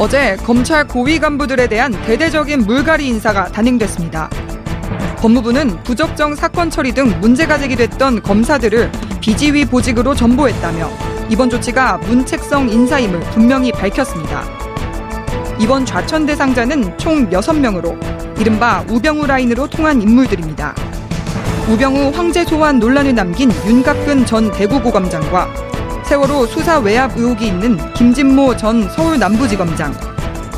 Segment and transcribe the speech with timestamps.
[0.00, 4.30] 어제 검찰 고위 간부들에 대한 대대적인 물갈이 인사가 단행됐습니다.
[5.18, 8.90] 법무부는 부적정 사건 처리 등 문제가 제기됐던 검사들을
[9.20, 10.88] 비지위 보직으로 전보했다며
[11.28, 14.42] 이번 조치가 문책성 인사임을 분명히 밝혔습니다.
[15.58, 20.74] 이번 좌천 대상자는 총 6명으로 이른바 우병우 라인으로 통한 인물들입니다.
[21.68, 25.69] 우병우 황제 소환 논란을 남긴 윤갑근 전 대구고검장과
[26.10, 29.94] 세월호 수사 외압 의혹이 있는 김진모 전 서울 남부지검장,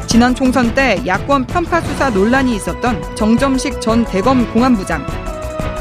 [0.06, 5.06] 지난 총선 때 야권 편파 수사 논란이 있었던 정점식 전 대검 공안부장,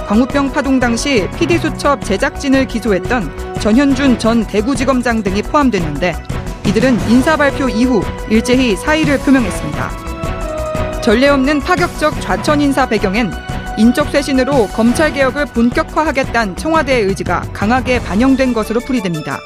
[0.09, 6.21] 광우병 파동 당시 PD수첩 제작진을 기소했던 전현준 전 대구지검장 등이 포함됐는데
[6.67, 11.01] 이들은 인사 발표 이후 일제히 사의를 표명했습니다.
[11.01, 13.31] 전례 없는 파격적 좌천 인사 배경엔
[13.77, 19.39] 인적 쇄신으로 검찰 개혁을 본격화하겠다는 청와대의 의지가 강하게 반영된 것으로 풀이됩니다.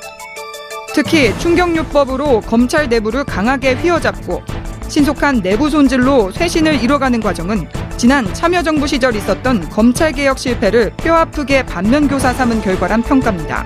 [0.95, 4.41] 특히 충격요법으로 검찰 내부를 강하게 휘어잡고
[4.87, 7.67] 신속한 내부 손질로 쇄신을 이뤄가는 과정은
[7.97, 13.65] 지난 참여정부 시절 있었던 검찰개혁 실패를 뼈 아프게 반면교사 삼은 결과란 평가입니다.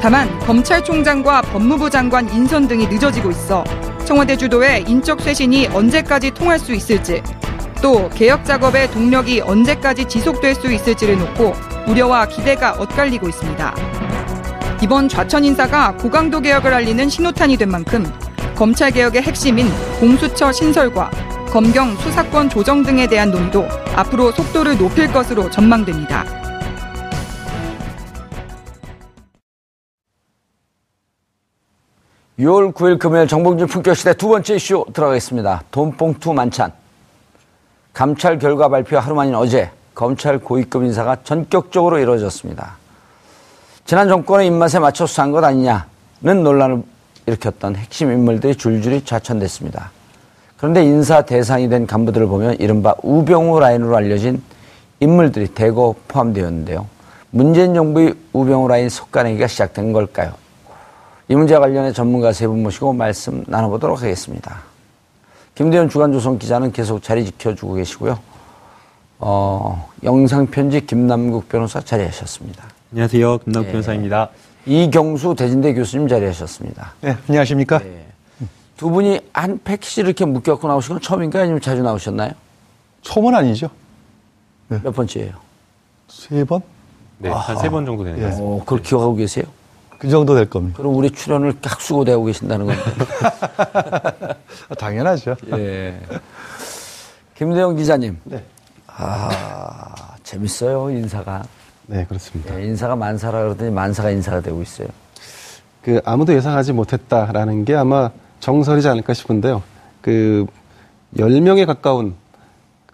[0.00, 3.62] 다만 검찰총장과 법무부 장관 인선 등이 늦어지고 있어
[4.04, 7.22] 청와대 주도의 인적 쇄신이 언제까지 통할 수 있을지
[7.80, 11.54] 또 개혁 작업의 동력이 언제까지 지속될 수 있을지를 놓고
[11.86, 14.31] 우려와 기대가 엇갈리고 있습니다.
[14.82, 18.04] 이번 좌천 인사가 고강도 개혁을 알리는 신호탄이 된 만큼
[18.56, 19.68] 검찰 개혁의 핵심인
[20.00, 21.08] 공수처 신설과
[21.50, 26.24] 검경 수사권 조정 등에 대한 논의도 앞으로 속도를 높일 것으로 전망됩니다.
[32.40, 36.72] (6월 9일) 금요일 정봉준 품격시대 두 번째 이슈 들어가겠습니다 돈봉투 만찬
[37.92, 42.81] 감찰 결과 발표 하루 만인 어제 검찰 고위급 인사가 전격적으로 이루어졌습니다.
[43.84, 45.82] 지난 정권의 입맛에 맞춰 수사한 것 아니냐는
[46.42, 46.82] 논란을
[47.26, 49.90] 일으켰던 핵심 인물들이 줄줄이 좌천됐습니다.
[50.56, 54.42] 그런데 인사 대상이 된 간부들을 보면 이른바 우병우 라인으로 알려진
[55.00, 56.86] 인물들이 대거 포함되었는데요.
[57.30, 60.34] 문재인 정부의 우병우 라인 속가내기가 시작된 걸까요?
[61.28, 64.62] 이 문제와 관련해 전문가 세 분 모시고 말씀 나눠보도록 하겠습니다.
[65.54, 68.18] 김대현 주간조선 기자는 계속 자리 지켜주고 계시고요.
[69.24, 72.64] 어, 영상편지 김남국 변호사 자리하셨습니다.
[72.90, 73.38] 안녕하세요.
[73.38, 73.66] 김남 예.
[73.68, 74.30] 변호사입니다.
[74.66, 76.94] 이경수 대진대 교수님 자리하셨습니다.
[77.02, 77.78] 네, 안녕하십니까?
[77.78, 78.06] 네.
[78.76, 81.44] 두 분이 한 패키지를 이렇게 묶여갖고 나오신 건 처음인가요?
[81.44, 82.32] 아니면 자주 나오셨나요?
[83.02, 83.68] 처음은 아니죠.
[84.68, 84.80] 네.
[84.82, 85.34] 몇 번째예요?
[86.08, 86.60] 세 번?
[87.18, 88.52] 네, 한 세 번 정도 되는 것 같습니다.
[88.54, 89.44] 어, 그걸 기억하고 계세요?
[89.98, 90.78] 그 정도 될 겁니다.
[90.78, 92.82] 그럼 우리 출연을 깍 수고 대하고 계신다는 건데.
[94.78, 95.36] 당연하죠.
[95.52, 96.00] 예.
[97.36, 98.18] 김대영 기자님.
[98.24, 98.44] 네.
[98.96, 101.42] 아, 재밌어요, 인사가.
[101.86, 102.54] 네, 그렇습니다.
[102.54, 104.88] 네, 인사가 만사라 그러더니 만사가 인사가 되고 있어요.
[105.82, 108.10] 그 아무도 예상하지 못했다라는 게 아마
[108.40, 109.62] 정설이지 않을까 싶은데요.
[110.00, 110.46] 그
[111.16, 112.14] 10명에 가까운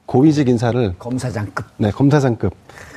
[0.06, 1.66] 고위직 인사를 검사장급.
[1.76, 2.54] 네, 검사장급.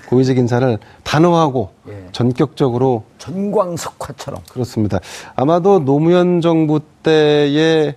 [0.08, 2.08] 고위직 인사를 단호하고 예.
[2.12, 5.00] 전격적으로 전광석화처럼 그렇습니다.
[5.36, 7.96] 아마도 노무현 정부 때의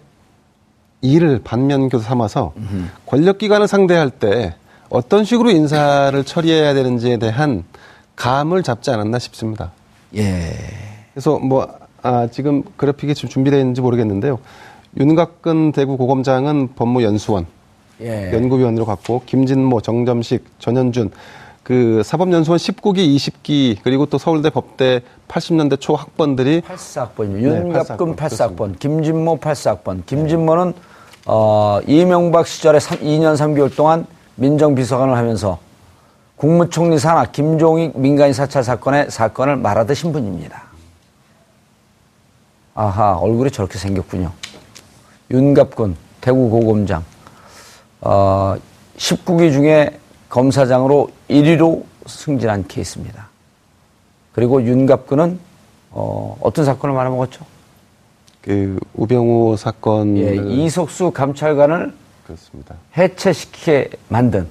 [1.00, 2.84] 일을 반면교사 삼아서 음흠.
[3.06, 4.54] 권력 기관을 상대할 때
[4.94, 7.64] 어떤 식으로 인사를 처리해야 되는지에 대한
[8.14, 9.72] 감을 잡지 않았나 싶습니다.
[10.14, 10.52] 예.
[11.12, 11.68] 그래서 뭐,
[12.02, 14.38] 아, 지금 그래픽이 좀 준비되어 있는지 모르겠는데요.
[14.96, 17.46] 윤곽근 대구 고검장은 법무연수원,
[18.02, 18.32] 예.
[18.32, 21.10] 연구위원으로 갔고, 김진모, 정점식, 전현준,
[21.64, 27.42] 그 사법연수원 19기, 20기, 그리고 또 서울대 법대 80년대 초 학번들이 84학번이요.
[27.42, 30.06] 윤갑근 네, 84학번, 김진모 84학번.
[30.06, 30.72] 김진모는
[31.26, 35.58] 어, 이명박 시절에 3, 2년 3개월 동안 민정비서관을 하면서
[36.36, 40.62] 국무총리 산하 김종익 민간인 사찰 사건의 사건을 말하듯 신 분입니다.
[42.74, 44.32] 아하, 얼굴이 저렇게 생겼군요.
[45.30, 47.04] 윤갑군, 대구 고검장,
[48.00, 48.56] 어,
[48.96, 49.98] 19기 중에
[50.28, 53.28] 검사장으로 1위로 승진한 케이스입니다.
[54.32, 55.38] 그리고 윤갑군은
[55.92, 57.46] 어, 어떤 사건을 말아먹었죠?
[58.42, 61.94] 그 우병우 사건 예, 이석수 감찰관을
[62.26, 62.74] 그렇습니다.
[62.96, 64.46] 해체시키게 만든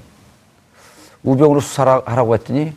[1.24, 2.74] 우병우로 수사하라고 했더니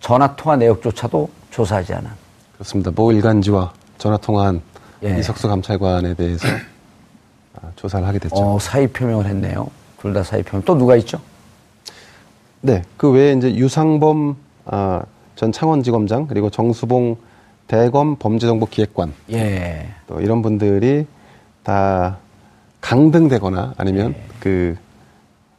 [0.00, 2.10] 전화 통화 내역조차도 조사하지 않은
[2.54, 2.90] 그렇습니다.
[2.90, 4.60] 모 일간지와 전화 통화한
[5.02, 5.18] 예.
[5.18, 6.46] 이석수 감찰관에 대해서
[7.60, 8.34] 아, 조사를 하게 됐죠.
[8.36, 9.68] 어, 사의 표명을 했네요.
[10.00, 10.64] 둘 다 사의 표명.
[10.64, 11.20] 또 누가 있죠?
[12.62, 14.36] 네, 그 외에 이제 유상범
[14.66, 15.02] 아,
[15.36, 17.16] 전 창원지검장 그리고 정수봉
[17.66, 19.88] 대검 범죄정보기획관 예.
[20.06, 21.06] 또 이런 분들이
[21.62, 22.18] 다
[22.80, 24.22] 강등되거나 아니면 예.
[24.40, 24.76] 그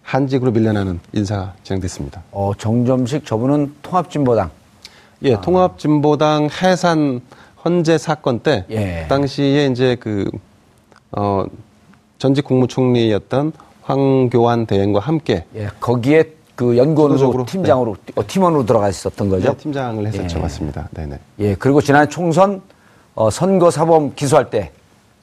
[0.04, 2.24] 한직으로 밀려나는 인사가 진행됐습니다.
[2.32, 4.50] 어, 정점식 저분은 통합진보당.
[5.24, 7.22] 예, 통합진보당 해산
[7.64, 9.06] 헌재 사건 때 예.
[9.08, 10.30] 당시에 이제 그
[11.12, 11.46] 어,
[12.18, 13.54] 전직 국무총리였던
[13.84, 19.52] 황교안 대행과 함께 예, 거기에 그 연구원으로 팀장으로 어, 팀원으로 들어가 있었던 거죠.
[19.52, 20.42] 네, 팀장을 했었죠, 예.
[20.42, 20.90] 맞습니다.
[20.92, 21.20] 네네.
[21.40, 22.62] 예, 그리고 지난 총선
[23.14, 24.72] 어, 선거 사범 기소할 때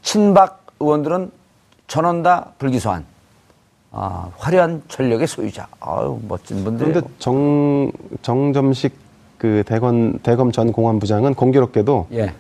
[0.03, 1.31] 친박 의원들은
[1.89, 3.05] 전원 다 불기소한
[3.91, 5.67] 아, 화려한 전력의 소유자.
[5.81, 6.87] 아유, 멋진 분들.
[6.93, 7.91] 그런데 정
[8.21, 8.95] 정점식
[9.39, 12.35] 그 대검 대검 전 공안부장은 공교롭게도 예.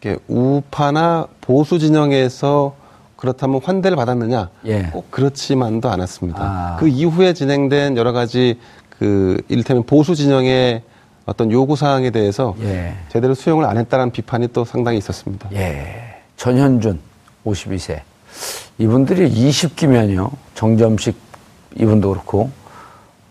[0.00, 2.74] 이렇게 우파나 보수 진영에서
[3.16, 4.50] 그렇다면 환대를 받았느냐?
[4.66, 4.82] 예.
[4.92, 6.42] 꼭 그렇지만도 않았습니다.
[6.42, 6.76] 아.
[6.78, 8.58] 그 이후에 진행된 여러 가지
[8.90, 10.82] 그 이를테면 보수 진영의
[11.24, 12.94] 어떤 요구 사항에 대해서 예.
[13.08, 15.48] 제대로 수용을 안 했다는 비판이 또 상당히 있었습니다.
[15.52, 16.20] 예.
[16.36, 16.98] 전현준
[17.46, 18.00] 52세.
[18.78, 20.30] 이분들이 20기면요.
[20.54, 21.16] 정점식
[21.76, 22.50] 이분도 그렇고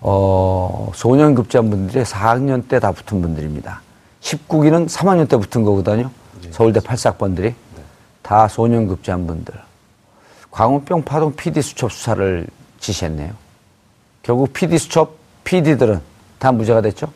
[0.01, 3.81] 어, 소년급제한 분들이 4학년 때 다 붙은 분들입니다.
[4.21, 6.09] 19기는 3학년 때 붙은 거거든요.
[6.51, 7.53] 서울대 8사학번들이
[8.21, 9.53] 다 소년급제한 분들.
[10.51, 12.47] 광우병 파동 PD 수첩 수사를
[12.79, 13.33] 지시했네요.
[14.23, 15.99] 결국 PD 수첩 PD들은
[16.37, 17.11] 다 무죄가 됐죠?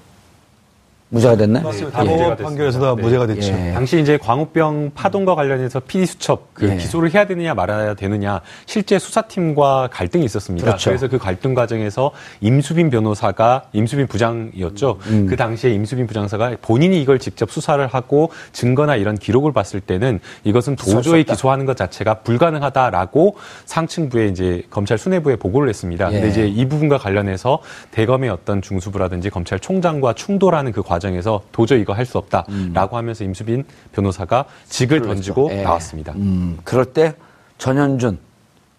[1.14, 1.64] 무죄가 됐나요?
[1.64, 1.90] 맞습니다.
[1.90, 1.92] 예.
[1.92, 3.02] 다 무죄가 대법원 판결에서 다 네.
[3.02, 3.54] 무죄가 됐죠.
[3.54, 3.72] 예.
[3.74, 6.78] 당시 이제 광우병 파동과 관련해서 PD 수첩 그 예.
[6.78, 10.66] 기소를 해야 되느냐 말아야 되느냐 실제 수사팀과 갈등이 있었습니다.
[10.66, 10.90] 그렇죠.
[10.90, 12.12] 그래서 그 갈등 과정에서
[12.42, 14.98] 임수빈 변호사가 임수빈 부장이었죠.
[15.08, 15.28] 음.
[15.30, 20.76] 그 당시에 임수빈 부장사가 본인이 이걸 직접 수사를 하고 증거나 이런 기록을 봤을 때는 이것은
[20.76, 21.24] 도저히.
[21.24, 23.36] 기소하는 것 자체가 불가능하다라고
[23.66, 26.10] 상층부에 이제 검찰 수뇌부에 보고를 했습니다.
[26.10, 26.14] 예.
[26.14, 27.60] 근데 이제 이 부분과 관련해서
[27.92, 33.66] 대검의 어떤 중수부라든지 검찰총장과 충돌하는 그 과정 에서 도저히 이거 할 수 없다라고 하면서 임수빈
[33.92, 35.64] 변호사가 직을 던지고 예.
[35.64, 36.14] 나왔습니다.
[36.14, 37.14] 음, 그럴 때
[37.58, 38.18] 전현준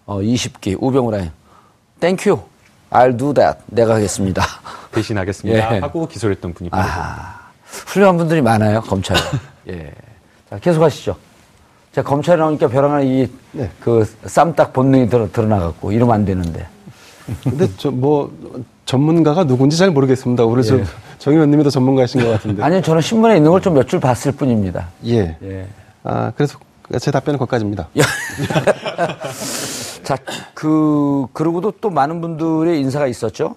[0.05, 1.31] 어, 20기 우병우라인
[1.99, 2.39] thank you
[2.91, 4.43] I'll do that 내가 하겠습니다.
[4.91, 5.79] 대신하겠습니다 예.
[5.79, 9.19] 하고 기소를 했던 분이 아 훌륭한 분들이 많아요 검찰에.
[9.69, 9.91] 예.
[10.49, 11.15] 자 계속하시죠.
[11.93, 13.29] 자 검찰에 나오니까 벼랑한 네.
[13.79, 16.67] 이그 쌈닭 본능이 드러, 드러나갖고 이러면 안 되는데.
[17.43, 18.31] 근데 저 뭐
[18.85, 20.43] 전문가가 누군지 잘 모르겠습니다.
[20.45, 22.61] 우리 저 정 의원님이 더 전문가이신 것 같은데.
[22.63, 24.89] 아니요 저는 신문에 있는 걸 좀 몇 줄 봤을 뿐입니다.
[25.07, 25.35] 예.
[25.41, 25.67] 예.
[26.03, 26.59] 아 그래서
[26.99, 27.87] 제 답변은 거기까지입니다.
[30.03, 30.15] 자,
[30.53, 33.55] 그, 그러고도 또 많은 분들의 인사가 있었죠?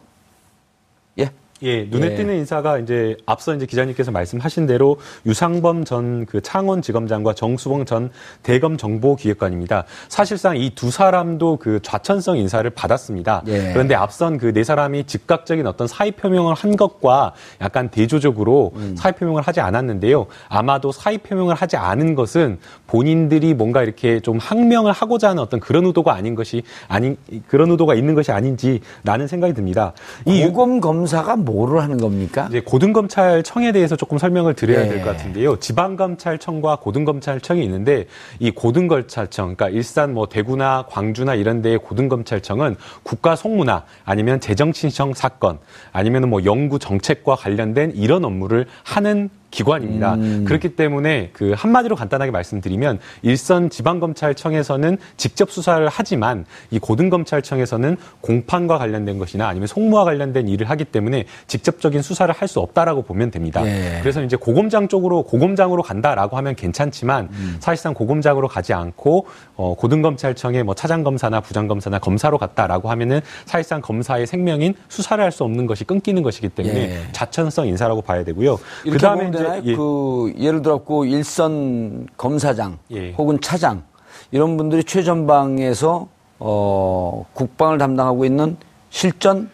[1.62, 1.68] 예.
[1.68, 2.14] 예, 눈에 예.
[2.14, 4.96] 띄는 인사가 이제 앞서 이제 기자님께서 말씀하신 대로
[5.26, 8.10] 유상범 전 그 창원지검장과 정수봉 전
[8.42, 9.84] 대검 정보기획관입니다.
[10.08, 13.42] 사실상 이 두 사람도 그 좌천성 인사를 받았습니다.
[13.48, 13.72] 예.
[13.72, 18.94] 그런데 앞선 그 네 사람이 즉각적인 어떤 사의 표명을 한 것과 약간 대조적으로 음.
[18.96, 20.26] 사의 표명을 하지 않았는데요.
[20.48, 25.84] 아마도 사의 표명을 하지 않은 것은 본인들이 뭔가 이렇게 좀 항명을 하고자 하는 어떤 그런
[25.86, 27.16] 의도가 아닌 것이 아닌
[27.48, 29.92] 그런 의도가 있는 것이 아닌지라는 생각이 듭니다.
[30.26, 32.46] 이 유- 고검 검사가 뭐를 하는 겁니까?
[32.48, 34.88] 이제 고등검찰청에 대해서 조금 설명을 드려야 예.
[34.88, 35.58] 될것 같은데요.
[35.58, 38.06] 지방검찰청과 고등검찰청이 있는데
[38.38, 45.14] 이 고등검찰청, 그러니까 일산 뭐 대구나 광주나 이런 데의 고등검찰청은 국가 송무나 아니면 재정 신청
[45.14, 45.58] 사건
[45.92, 50.14] 아니면 뭐 연구 정책과 관련된 이런 업무를 하는 기관입니다.
[50.14, 50.44] 음.
[50.46, 59.18] 그렇기 때문에 그 한마디로 간단하게 말씀드리면 일선 지방검찰청에서는 직접 수사를 하지만 이 고등검찰청에서는 공판과 관련된
[59.18, 63.62] 것이나 아니면 송무와 관련된 일을 하기 때문에 직접적인 수사를 할 수 없다라고 보면 됩니다.
[63.66, 63.98] 예.
[64.00, 67.56] 그래서 이제 고검장 쪽으로 고검장으로 간다라고 하면 괜찮지만 음.
[67.60, 69.26] 사실상 고검장으로 가지 않고
[69.56, 75.66] 어, 고등검찰청의 뭐 차장검사나 부장검사나 검사로 갔다라고 하면은 사실상 검사의 생명인 수사를 할 수 없는
[75.66, 77.12] 것이 끊기는 것이기 때문에 예.
[77.12, 78.58] 좌천성 인사라고 봐야 되고요.
[78.90, 79.62] 그다음에 되나요?
[79.64, 79.74] 예.
[79.74, 83.12] 그 예를 들었고 일선 검사장 예.
[83.12, 83.82] 혹은 차장
[84.30, 86.08] 이런 분들이 최전방에서
[86.40, 88.56] 어, 국방을 담당하고 있는
[88.90, 89.50] 실전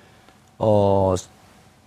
[0.58, 1.14] 어,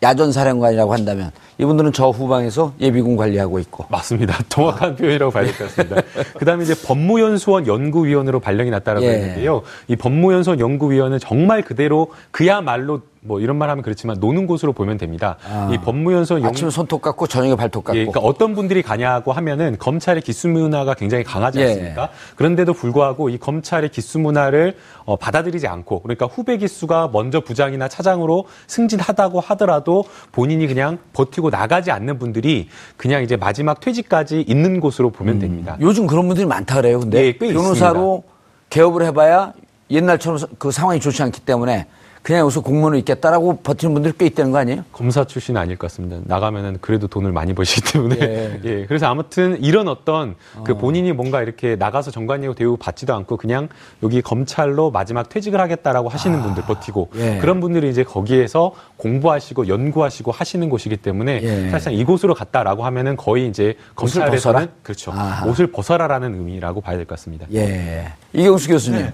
[0.03, 3.85] 야전 사령관이라고 한다면 이분들은 저 후방에서 예비군 관리하고 있고.
[3.89, 4.37] 맞습니다.
[4.49, 4.95] 정확한 아.
[4.95, 6.01] 표현이라고 봐야 될 것 같습니다.
[6.37, 9.11] 그 다음에 이제 법무연수원 연구위원으로 발령이 났다라고 예.
[9.11, 9.63] 했는데요.
[9.87, 15.35] 이 법무연수원 연구위원은 정말 그대로 그야말로 뭐 이런 말 하면 그렇지만 노는 곳으로 보면 됩니다.
[15.43, 15.69] 아.
[15.73, 16.49] 이 법무연수원 연...
[16.49, 17.97] 아침 손톱 깎고 저녁에 발톱 깎고.
[17.97, 21.65] 예, 그러니까 어떤 분들이 가냐고 하면은 검찰의 기수 문화가 굉장히 강하지 예.
[21.65, 22.03] 않습니까?
[22.03, 22.07] 예.
[22.37, 28.45] 그런데도 불구하고 이 검찰의 기수 문화를 어, 받아들이지 않고 그러니까 후배 기수가 먼저 부장이나 차장으로
[28.67, 35.35] 승진하다고 하더라도 본인이 그냥 버티고 나가지 않는 분들이 그냥 이제 마지막 퇴직까지 있는 곳으로 보면
[35.35, 35.39] 음.
[35.39, 35.77] 됩니다.
[35.81, 36.99] 요즘 그런 분들이 많다 그래요.
[36.99, 38.37] 근데 예, 변호사로 있습니다.
[38.69, 39.53] 개업을 해봐야
[39.89, 41.87] 옛날처럼 그 상황이 좋지 않기 때문에
[42.27, 44.83] 그냥 여기서 공무원을 있겠다라고 버티는 분들이 꽤 있다는 거 아니에요?
[44.91, 46.17] 검사 출신 아닐 것 같습니다.
[46.25, 48.17] 나가면은 그래도 돈을 많이 버시기 때문에.
[48.19, 48.59] 예.
[48.65, 48.85] 예.
[48.85, 50.77] 그래서 아무튼 이런 어떤 그 어.
[50.77, 53.69] 본인이 뭔가 이렇게 나가서 정관이고 대우 받지도 않고 그냥
[54.03, 56.43] 여기 검찰로 마지막 퇴직을 하겠다라고 하시는 아.
[56.43, 57.37] 분들 버티고 예.
[57.39, 61.69] 그런 분들이 이제 거기에서 공부하시고 연구하시고 하시는 곳이기 때문에 예.
[61.69, 65.13] 사실상 이곳으로 갔다라고 하면은 거의 이제 검찰에서는 그렇죠.
[65.13, 65.45] 아하.
[65.47, 67.47] 옷을 벗어라라는 의미라고 봐야 될 것 같습니다.
[67.53, 68.11] 예.
[68.33, 68.99] 이경수 교수님.
[68.99, 69.13] 네.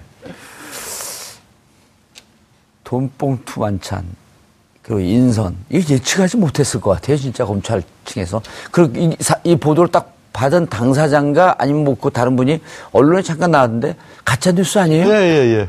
[2.84, 4.04] 돈봉투 만찬
[4.82, 10.12] 그리고 인선 이거 예측하지 못했을 것 같아요 진짜 검찰 층에서 그리고 이, 이 보도를 딱
[10.32, 12.60] 받은 당사자인가 아니면 뭐 그 다른 분이
[12.92, 15.06] 언론에 잠깐 나왔는데 가짜 뉴스 아니에요?
[15.08, 15.54] 예예예.
[15.56, 15.68] 예,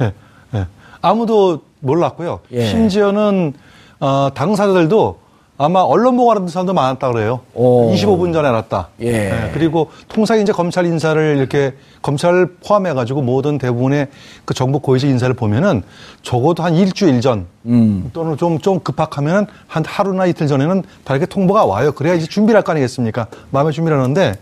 [0.00, 0.12] 예.
[0.54, 0.66] 예.
[1.02, 2.40] 아무도 몰랐고요.
[2.52, 2.66] 예.
[2.66, 3.52] 심지어는
[4.00, 5.20] 어, 당사자들도
[5.56, 7.40] 아마 언론 보고 알았던 사람도 많았다 그래요.
[7.54, 7.92] 오.
[7.94, 8.88] 25분 전에 알았다.
[9.00, 9.12] 예.
[9.12, 9.50] 네.
[9.54, 14.08] 그리고 통상 이제 검찰 인사를 이렇게 검찰 포함해 가지고 모든 대부분의
[14.44, 15.84] 그 정부 고위직 인사를 보면은
[16.22, 18.10] 적어도 한 일주일 전 음.
[18.12, 21.92] 또는 좀, 좀 급박하면은 한 하루나 이틀 전에는 다 이렇게 통보가 와요.
[21.92, 23.28] 그래야 이제 준비를 할 거 아니겠습니까?
[23.50, 24.34] 마음의 준비를 하는데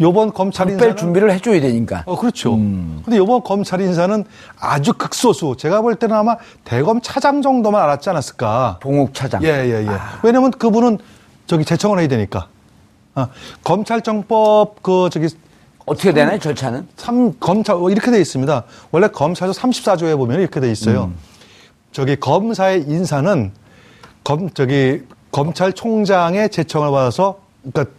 [0.00, 2.02] 요번 검찰 인사는 준비를 해줘야 되니까.
[2.06, 2.54] 어 그렇죠.
[2.54, 3.02] 음.
[3.04, 4.24] 근데 요번 검찰 인사는
[4.58, 5.56] 아주 극소수.
[5.58, 8.78] 제가 볼 때는 아마 대검 차장 정도만 알았지 않았을까.
[8.82, 9.42] 봉욱 차장.
[9.42, 9.88] 예예 예, 예.
[9.88, 10.18] 아.
[10.22, 10.98] 왜냐면 그분은
[11.46, 12.48] 저기 제청을 해야 되니까.
[13.14, 13.28] 아,
[13.62, 15.28] 검찰정법 그 저기
[15.84, 16.88] 어떻게 되나요 절차는?
[16.96, 18.64] 삼 검찰 어, 이렇게 돼 있습니다.
[18.90, 21.04] 원래 검찰조 34조에 보면 이렇게 돼 있어요.
[21.04, 21.16] 음.
[21.92, 23.52] 저기 검사의 인사는
[24.24, 27.94] 검 저기 검찰총장의 제청을 받아서 그러니까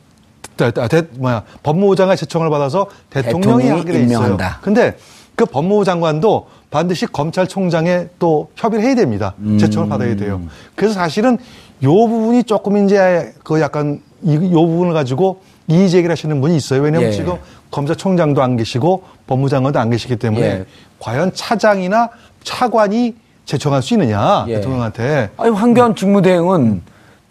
[0.59, 4.03] 아, 대, 뭐야 법무부 장관 제청을 받아서 대통령이, 대통령이 하게 돼 있어요.
[4.03, 4.59] 임명한다.
[4.61, 4.97] 근데
[5.35, 9.33] 그 법무부 장관도 반드시 검찰총장에 또 협의를 해야 됩니다.
[9.39, 9.57] 음.
[9.57, 10.41] 제청을 받아야 돼요.
[10.75, 11.37] 그래서 사실은
[11.83, 16.81] 요 부분이 조금 이제 그 약간 이, 요 부분을 가지고 이의 제기를 하시는 분이 있어요.
[16.81, 17.13] 왜냐하면 예.
[17.13, 17.37] 지금
[17.71, 20.65] 검사총장도 안 계시고 법무장관도 안 계시기 때문에 예.
[20.99, 22.09] 과연 차장이나
[22.43, 24.55] 차관이 제청할 수 있느냐 예.
[24.55, 25.29] 대통령한테.
[25.37, 26.81] 아니 황교안 직무대행은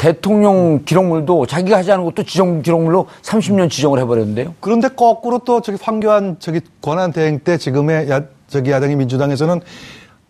[0.03, 4.53] 대통령 기록물도 자기가 하지 않은 것도 지정 기록물로 30년 지정을 해버렸는데요.
[4.59, 9.61] 그런데 거꾸로 또 저기 황교안 저기 권한 대행 때 지금의 야, 저기 야당이 민주당에서는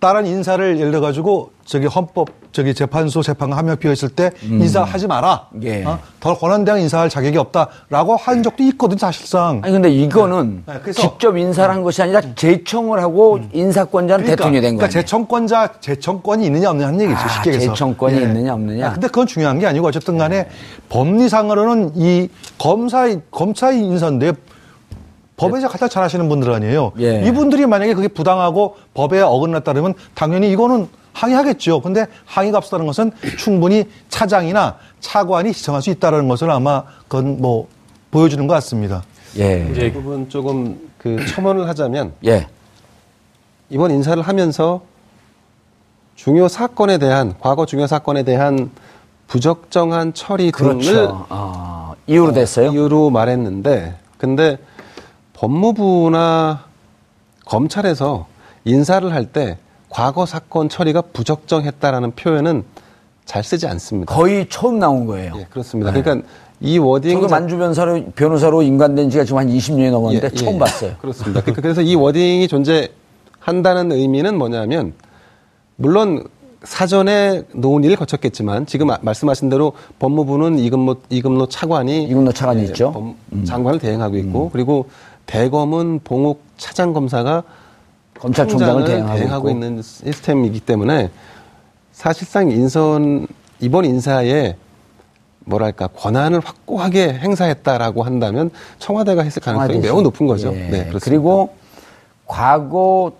[0.02, 4.60] 다른 인사를 예를 들어가지고 저기 헌법 저기 재판소 재판관 한 명 비어 있을 때 음.
[4.60, 5.46] 인사하지 마라.
[5.62, 5.84] 예.
[5.84, 5.96] 어?
[6.18, 9.60] 더 권한대행 인사할 자격이 없다라고 한 적도 있거든 사실상.
[9.62, 10.80] 아니 근데 이거는 네.
[10.84, 10.92] 네.
[10.92, 13.48] 직접 인사를 한 것이 아니라 제청을 하고 음.
[13.52, 14.78] 인사권자는 그러니까, 대통령이 된 거예요.
[14.78, 17.20] 그러니까 제청권자 제청권이 있느냐 없느냐 하는 얘기죠.
[17.20, 17.60] 아, 쉽게 해서.
[17.72, 18.22] 제청권이 예.
[18.22, 18.88] 있느냐 없느냐.
[18.88, 20.48] 아, 근데 그건 중요한 게 아니고 어쨌든 간에 네.
[20.88, 22.28] 법리상으로는 이
[22.58, 24.32] 검사의 검사의 인사인데
[25.36, 26.92] 법에서 가장 잘하시는 분들 아니에요.
[27.00, 27.26] 예.
[27.26, 31.80] 이분들이 만약에 그게 부당하고 법에 어긋났다면 당연히 이거는 항의하겠죠.
[31.82, 37.68] 근데 항의가 없었다는 것은 충분히 차장이나 차관이 시청할 수 있다는 것을 아마 그건 뭐
[38.10, 39.02] 보여주는 것 같습니다.
[39.38, 39.68] 예.
[39.70, 42.46] 이제 그 부분 조금 그 첨언을 하자면 예.
[43.70, 44.82] 이번 인사를 하면서
[46.14, 48.70] 중요 사건에 대한 과거 중요 사건에 대한
[49.26, 50.80] 부적정한 처리 그렇죠.
[50.80, 52.68] 등을 아, 이유로 됐어요.
[52.68, 54.58] 어, 이유로 말했는데 근데
[55.42, 56.66] 법무부나
[57.46, 58.26] 검찰에서
[58.64, 59.58] 인사를 할 때
[59.90, 62.62] 과거 사건 처리가 부적정했다라는 표현은
[63.24, 64.14] 잘 쓰지 않습니다.
[64.14, 65.34] 거의 처음 나온 거예요.
[65.36, 65.90] 예, 그렇습니다.
[65.90, 66.00] 네.
[66.00, 66.26] 그러니까
[66.60, 70.58] 이 워딩 저도 만주 변사로 변호사로 인간된 지가 지금 한 20년이 넘었는데 예, 예, 처음
[70.58, 70.94] 봤어요.
[71.00, 71.40] 그렇습니다.
[71.40, 74.92] 그러니까 그래서 이 워딩이 존재한다는 의미는 뭐냐면
[75.76, 76.24] 물론
[76.62, 82.92] 사전에 논의를 거쳤겠지만 지금 말씀하신 대로 법무부는 이금노 이금노 차관이 이금노 차관이 예, 있죠.
[82.92, 83.44] 법, 음.
[83.44, 84.50] 장관을 대행하고 있고 음.
[84.52, 84.86] 그리고
[85.26, 87.42] 대검은 봉욱 차장 검사가
[88.18, 91.10] 검찰총장을 대행하고, 대행하고 있는 시스템이기 때문에
[91.92, 93.26] 사실상 인선
[93.60, 94.56] 이번 인사에
[95.44, 99.80] 뭐랄까 권한을 확고하게 행사했다라고 한다면 청와대가 했을 가능성이.
[99.80, 100.52] 매우 높은 거죠.
[100.54, 100.58] 예.
[100.58, 100.98] 네, 그렇습니다.
[101.04, 101.54] 그리고
[102.26, 103.12] 과거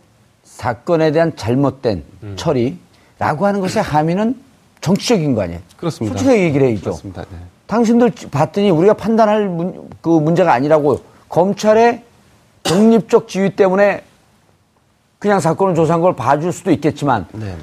[0.44, 2.35] 사건에 대한 잘못된 음.
[2.37, 4.37] 처리라고 하는 것의 함의는
[4.80, 5.61] 정치적인 거 아니에요?
[5.76, 6.16] 그렇습니다.
[6.16, 6.82] 솔직하게 얘기를 해야죠.
[6.82, 7.23] 그렇습니다.
[7.23, 7.38] 네.
[7.66, 11.00] 당신들 봤더니 우리가 판단할 문, 그 문제가 아니라고
[11.32, 12.04] 검찰의
[12.62, 14.04] 독립적 지위 때문에
[15.18, 17.56] 그냥 사건을 조사한 걸 봐줄 수도 있겠지만 네네.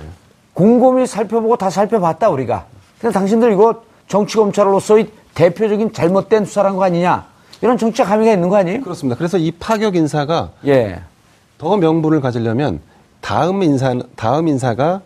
[0.54, 2.66] 곰곰이 살펴보고 다 살펴봤다 우리가.
[3.00, 7.26] 근데 당신들 이거 정치 검찰로서의 대표적인 잘못된 수사란 거 아니냐?
[7.62, 8.82] 이런 정치적 함의가 있는 거 아니에요?
[8.82, 9.16] 그렇습니다.
[9.18, 11.02] 그래서 이 파격 인사가 예.
[11.60, 12.80] 더 명분을 가지려면
[13.22, 15.02] 다음 인사 다음 인사가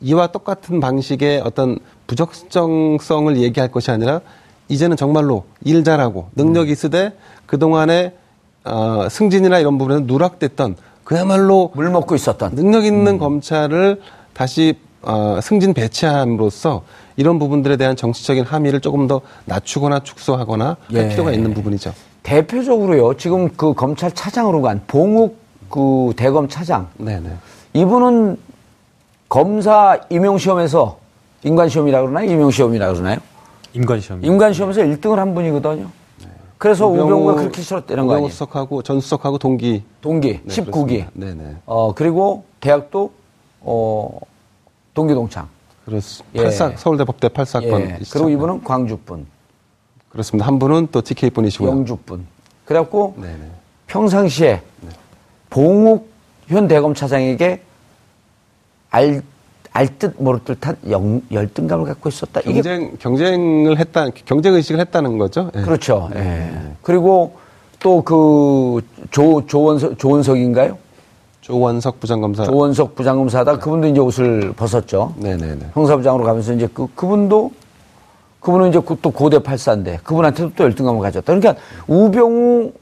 [0.00, 4.20] 이와 똑같은 방식의 어떤 부적정성을 얘기할 것이 아니라
[4.68, 7.12] 이제는 정말로 일 잘하고 능력이 있으되
[7.46, 8.14] 그동안에
[8.64, 13.18] 어, 승진이나 이런 부분에서 누락됐던 그야말로 물 먹고 있었던 능력 있는 음.
[13.18, 14.00] 검찰을
[14.34, 16.82] 다시 어, 승진 배치함으로써
[17.16, 21.00] 이런 부분들에 대한 정치적인 함의를 조금 더 낮추거나 축소하거나 예.
[21.00, 21.94] 할 필요가 있는 부분이죠.
[22.22, 23.16] 대표적으로요.
[23.16, 25.38] 지금 그 검찰 차장으로 간 봉욱
[25.70, 26.88] 그 대검 차장.
[26.98, 27.30] 네네.
[27.72, 28.36] 이분은
[29.28, 30.98] 검사 임용 시험에서
[31.42, 32.30] 인관 시험이라 그러나요?
[32.30, 33.18] 임용 시험이라 그러나요?
[33.78, 34.24] 인관 시험.
[34.24, 35.88] 인관 시험에서 1등을 한 분이거든요.
[36.58, 38.30] 그래서 우병우가 그렇게 싫었다는 거 아니에요?
[38.30, 39.84] 수석하고 전 수석하고 동기.
[40.00, 41.06] 동기 네, 19기.
[41.12, 41.56] 네 네.
[41.64, 43.12] 어 그리고 대학도
[43.60, 44.18] 어
[44.94, 45.48] 동기 동창.
[45.84, 46.40] 그렇습니다.
[46.40, 46.42] 예.
[46.42, 47.80] 팔사 서울대 법대 8사건.
[47.80, 47.98] 예.
[48.10, 49.26] 그리고 이분은 광주 분.
[50.08, 50.46] 그렇습니다.
[50.48, 51.70] 한 분은 또 TK 분이시고요.
[51.70, 52.26] 영주 분.
[52.64, 53.50] 그래갖고 네네.
[53.86, 54.88] 평상시에 네.
[55.50, 56.08] 봉욱
[56.48, 57.62] 현 대검 차장에게
[58.90, 59.22] 알
[59.78, 62.40] 알듯 모를 듯한 영, 열등감을 갖고 있었다.
[62.40, 62.92] 경쟁 이게...
[62.98, 65.50] 경쟁을 했다 경쟁 의식을 했다는 거죠.
[65.54, 65.60] 예.
[65.62, 66.10] 그렇죠.
[66.14, 66.18] 예.
[66.18, 66.72] 네.
[66.82, 67.36] 그리고
[67.78, 68.82] 또 그
[69.12, 70.76] 조 조원석 조원석인가요?
[71.42, 72.44] 조원석 부장검사.
[72.44, 73.52] 조원석 부장검사다.
[73.52, 73.58] 네.
[73.58, 75.14] 그분도 이제 옷을 벗었죠.
[75.16, 75.70] 네네네.
[75.74, 77.52] 형사부장으로 가면서 이제 그 그분도
[78.40, 81.24] 그분은 이제 또 고대 팔사인데 그분한테도 또 열등감을 가졌다.
[81.32, 81.54] 그러니까
[81.86, 82.72] 우병우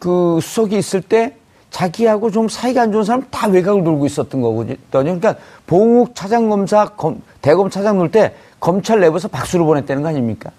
[0.00, 1.36] 그 수석이 있을 때
[1.70, 4.76] 자기하고 좀 사이가 안 좋은 사람 다 외곽을 돌고 있었던 거거든요.
[4.90, 10.50] 그러니까 봉욱 차장검사 검, 대검 차장 놀 때 검찰 내부에서 박수를 보냈다는 거 아닙니까?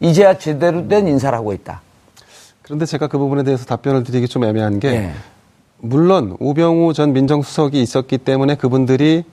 [0.00, 1.80] 이제야 제대로 된 인사를 하고 있다.
[2.62, 5.14] 그런데 제가 그 부분에 대해서 답변을 드리기 좀 애매한 게 네.
[5.78, 9.24] 물론 우병우 전 민정수석이 있었기 때문에 그분들이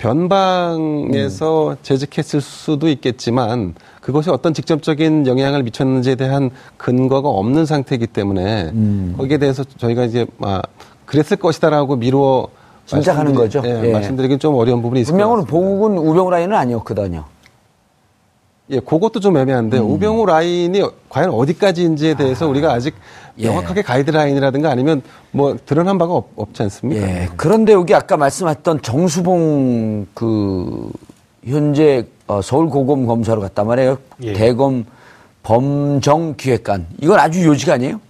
[0.00, 1.76] 변방에서 음.
[1.82, 9.14] 재직했을 수도 있겠지만 그것이 어떤 직접적인 영향을 미쳤는지에 대한 근거가 없는 상태이기 때문에 음.
[9.18, 10.62] 거기에 대해서 저희가 이제 막
[11.04, 12.48] 그랬을 것이다라고 미루어
[12.86, 13.62] 짐작하는 거죠.
[13.64, 13.92] 예, 예.
[13.92, 15.22] 말씀드리긴 좀 어려운 부분이 있습니다.
[15.22, 17.24] 분명으로 보국은 우병우 라인은 아니었거든요.
[18.70, 19.90] 예, 그것도 좀 애매한데 음.
[19.90, 22.48] 우병우 라인이 과연 어디까지인지에 대해서 아.
[22.48, 22.94] 우리가 아직
[23.40, 23.48] 예.
[23.48, 27.02] 명확하게 가이드라인이라든가 아니면 뭐 드러난 바가 없, 지 않습니까?
[27.02, 27.28] 예.
[27.36, 30.90] 그런데 여기 아까 말씀하셨던 정수봉 그
[31.44, 33.98] 현재 어, 서울 고검 검사로 갔단 말이에요.
[34.22, 34.32] 예.
[34.34, 34.84] 대검
[35.42, 36.86] 범정기획관.
[37.00, 38.00] 이건 아주 요지가 아니에요?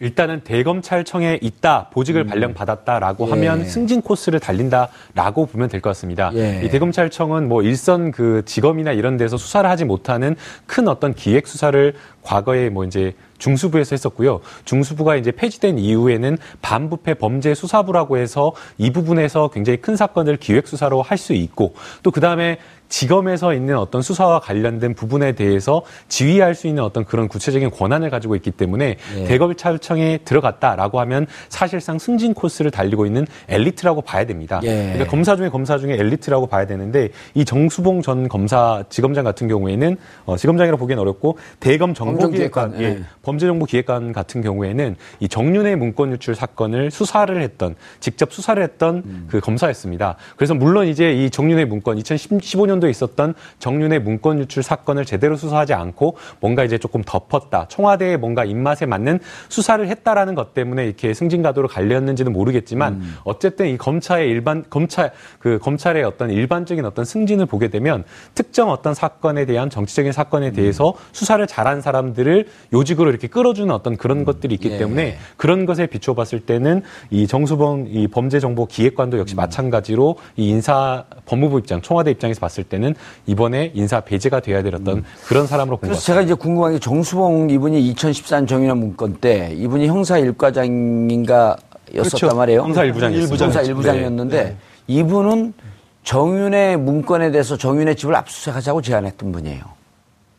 [0.00, 2.26] 일단은 대검찰청에 있다 보직을 음.
[2.28, 3.30] 발령받았다라고 예.
[3.30, 6.30] 하면 승진 코스를 달린다라고 보면 될 것 같습니다.
[6.34, 6.62] 예.
[6.64, 10.36] 이 대검찰청은 뭐 일선 그 지검이나 이런 데서 수사를 하지 못하는
[10.66, 11.94] 큰 어떤 기획 수사를
[12.32, 14.40] 과거에 뭐 이제 중수부에서 했었고요.
[14.66, 21.00] 중수부가 이제 폐지된 이후에는 반부패 범죄 수사부라고 해서 이 부분에서 굉장히 큰 사건을 기획 수사로
[21.02, 26.82] 할 수 있고 또 그다음에 지검에서 있는 어떤 수사와 관련된 부분에 대해서 지휘할 수 있는
[26.82, 29.24] 어떤 그런 구체적인 권한을 가지고 있기 때문에 네.
[29.24, 34.60] 대검찰청에 들어갔다라고 하면 사실상 승진 코스를 달리고 있는 엘리트라고 봐야 됩니다.
[34.62, 34.92] 네.
[34.92, 39.96] 그러니까 검사 중에 검사 중에 엘리트라고 봐야 되는데 이 정수봉 전 검사 지검장 같은 경우에는
[40.24, 43.02] 어, 지검장이라 보기엔 어렵고 대검 정 보기획관 예, 네.
[43.22, 49.26] 범죄정보기획관 같은 경우에는 이 정윤의 문건 유출 사건을 수사를 했던 직접 수사를 했던 음.
[49.28, 50.16] 그 검사였습니다.
[50.36, 55.74] 그래서 물론 이제 이 정윤의 문건 2015년 2014년도에 있었던 정윤의 문건 유출 사건을 제대로 수사하지
[55.74, 57.66] 않고 뭔가 이제 조금 덮었다.
[57.68, 63.16] 청와대의 뭔가 입맛에 맞는 수사를 했다라는 것 때문에 이렇게 승진가도로 갈렸는지는 모르겠지만 음.
[63.24, 68.04] 어쨌든 이 검찰의 일반 검찰 그 검찰의 어떤 일반적인 어떤 승진을 보게 되면
[68.34, 70.94] 특정 어떤 사건에 대한 정치적인 사건에 대해서 음.
[71.12, 74.24] 수사를 잘한 사람 들을 요직으로 이렇게 끌어주는 어떤 그런 음.
[74.24, 74.78] 것들이 있기 예.
[74.78, 79.36] 때문에 그런 것에 비춰봤을 때는 이 정수봉 이 범죄정보 기획관도 역시 음.
[79.36, 82.94] 마찬가지로 이 인사 법무부 입장 청와대 입장에서 봤을 때는
[83.26, 85.04] 이번에 인사 배제가 돼야 되었던 음.
[85.26, 86.06] 그런 사람으로 본것 같습니다.
[86.06, 91.56] 제가 이제 궁금한 게 정수봉 이분이 2014년 정윤아 문건 때 이분이 형사 일과장인가
[91.94, 92.36] 였었단 그렇죠.
[92.36, 92.60] 말이에요.
[92.62, 93.44] 형사 일부장이었습니다.
[93.44, 94.56] 형사 일부장이었는데 네.
[94.88, 95.54] 이분은
[96.04, 99.77] 정윤회 문건에 대해서 정윤회 집을 압수수색하자고 제안했던 분이에요.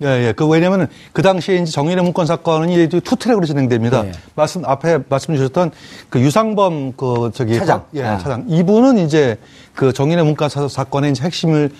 [0.02, 0.32] 예, 예.
[0.32, 4.06] 그, 왜냐면, 그 당시에 이제 정윤회 문건 사건은 이제 two track으로 진행됩니다.
[4.06, 4.12] 예.
[4.34, 5.72] 말씀, 앞에 말씀 주셨던
[6.10, 7.58] 그 유상범 그, 저기.
[7.58, 7.84] 차장.
[7.96, 8.18] 예, 아.
[8.18, 8.46] 차장.
[8.48, 9.38] 이분은 이제
[9.76, 11.72] 그 정윤회 문건 사건의 이제 핵심을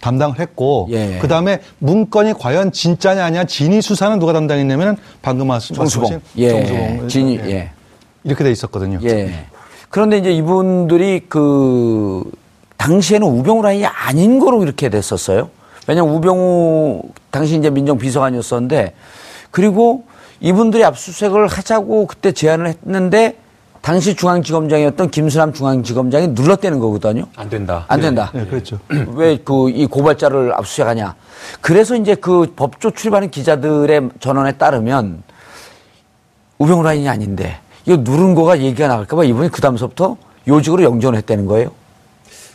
[0.00, 1.18] 담당을 했고 예.
[1.18, 6.50] 그다음에 문건이 과연 진짜냐 아니냐 진위 수사는 누가 담당했냐면 방금 말씀하신 예.
[6.50, 7.50] 정수봉 진위 예.
[7.50, 7.70] 예.
[8.22, 8.98] 이렇게 돼 있었거든요.
[9.02, 9.46] 예.
[9.88, 12.30] 그런데 이제 이분들이 그
[12.76, 15.48] 당시에는 우병우 라인이 아닌 거로 이렇게 됐었어요.
[15.86, 18.94] 왜냐면 우병우 당시 이제 민정비서관이었었는데
[19.50, 20.04] 그리고
[20.40, 23.36] 이분들이 압수수색을 하자고 그때 제안을 했는데
[23.80, 27.26] 당시 중앙지검장이었던 김수남 중앙지검장이 눌렀대는 거거든요.
[27.36, 27.84] 안 된다.
[27.88, 28.30] 안 된다.
[28.32, 28.78] 네, 그렇죠.
[29.14, 31.14] 왜 그 이 고발자를 압수수색하냐.
[31.60, 35.22] 그래서 이제 그 법조 출입하는 기자들의 전원에 따르면
[36.58, 40.16] 우병우 라인이 아닌데 이거 누른 거가 얘기가 나갈까봐 이분이 그 다음서부터
[40.48, 41.70] 요직으로 영전을 했다는 거예요.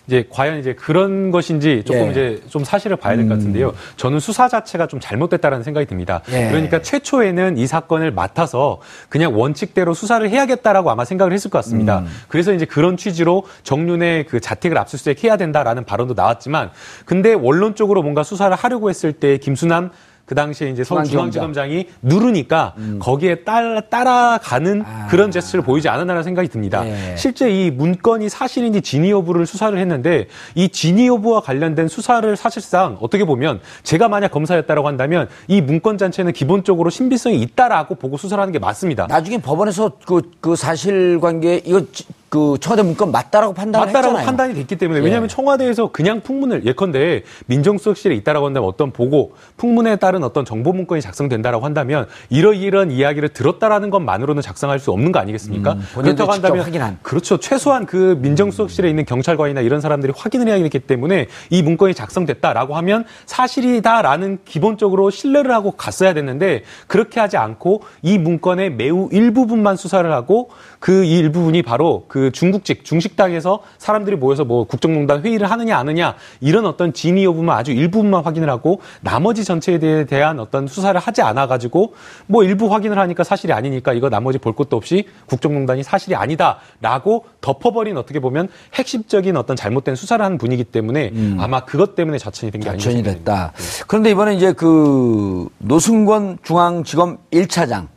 [0.09, 2.11] 이제 과연 이제 그런 것인지 조금 예.
[2.11, 3.73] 이제 좀 사실을 봐야 될 것 같은데요.
[3.95, 6.21] 저는 수사 자체가 좀 잘못됐다라는 생각이 듭니다.
[6.31, 6.47] 예.
[6.49, 12.03] 그러니까 최초에는 이 사건을 맡아서 그냥 원칙대로 수사를 해야겠다라고 아마 생각을 했을 것 같습니다.
[12.27, 16.71] 그래서 이제 그런 취지로 정윤의 그 자택을 압수수색 해야 된다라는 발언도 나왔지만
[17.05, 19.91] 근데 원론적으로 뭔가 수사를 하려고 했을 때 김수남
[20.29, 26.85] 그 당시에 이제 서울중앙지검장이 누르니까 거기에 따라, 따라가는 그런 제스처를 보이지 않았나라는 생각이 듭니다.
[26.85, 27.15] 예.
[27.17, 33.25] 실제 이 문건이 사실인지 진위 여부를 수사를 했는데 이 진위 여부와 관련된 수사를 사실상 어떻게
[33.25, 38.59] 보면 제가 만약 검사였다라고 한다면 이 문건 자체는 기본적으로 신비성이 있다라고 보고 수사를 하는 게
[38.59, 39.07] 맞습니다.
[39.07, 44.25] 나중에 법원에서 그, 그 사실관계 이거 지- 그 청와대 문건 맞다라고 판단을 맞다라고 했잖아요.
[44.25, 45.03] 판단이 됐기 때문에 예.
[45.03, 51.01] 왜냐하면 청와대에서 그냥 풍문을 예컨대 민정수석실에 있다라고 한다면 어떤 보고 풍문에 따른 어떤 정보 문건이
[51.01, 55.73] 작성된다라고 한다면 이러이러한 이야기를 들었다라는 것만으로는 작성할 수 없는 거 아니겠습니까?
[55.73, 56.99] 음, 본인들이 직접 확인한.
[57.01, 57.37] 그렇죠.
[57.37, 63.05] 최소한 그 민정수석실에 있는 경찰관이나 이런 사람들이 확인을 해야 되기 때문에 이 문건이 작성됐다라고 하면
[63.25, 70.49] 사실이다라는 기본적으로 신뢰를 하고 갔어야 됐는데 그렇게 하지 않고 이 문건의 매우 일부분만 수사를 하고
[70.79, 76.65] 그 일부분이 바로 그 중국직 중식당에서 사람들이 모여서 뭐 국정농단 회의를 하느냐 안 하느냐 이런
[76.65, 81.93] 어떤 진위 여부만 아주 일부분만 확인을 하고 나머지 전체에 대한 어떤 수사를 하지 않아 가지고
[82.27, 87.97] 뭐 일부 확인을 하니까 사실이 아니니까 이거 나머지 볼 것도 없이 국정농단이 사실이 아니다라고 덮어버린
[87.97, 92.83] 어떻게 보면 핵심적인 어떤 잘못된 수사를 하는 분이기 때문에 아마 그것 때문에 자천이 된게 생각이
[92.83, 93.11] 듭니다.
[93.11, 93.53] 됐다.
[93.87, 97.87] 그런데 이번에 이제 그 노승권 중앙지검 1차장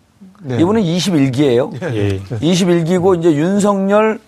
[0.45, 0.57] 네.
[0.61, 1.73] 이분은 21기예요.
[1.95, 2.19] 예.
[2.41, 4.19] 21기고 이제 윤석열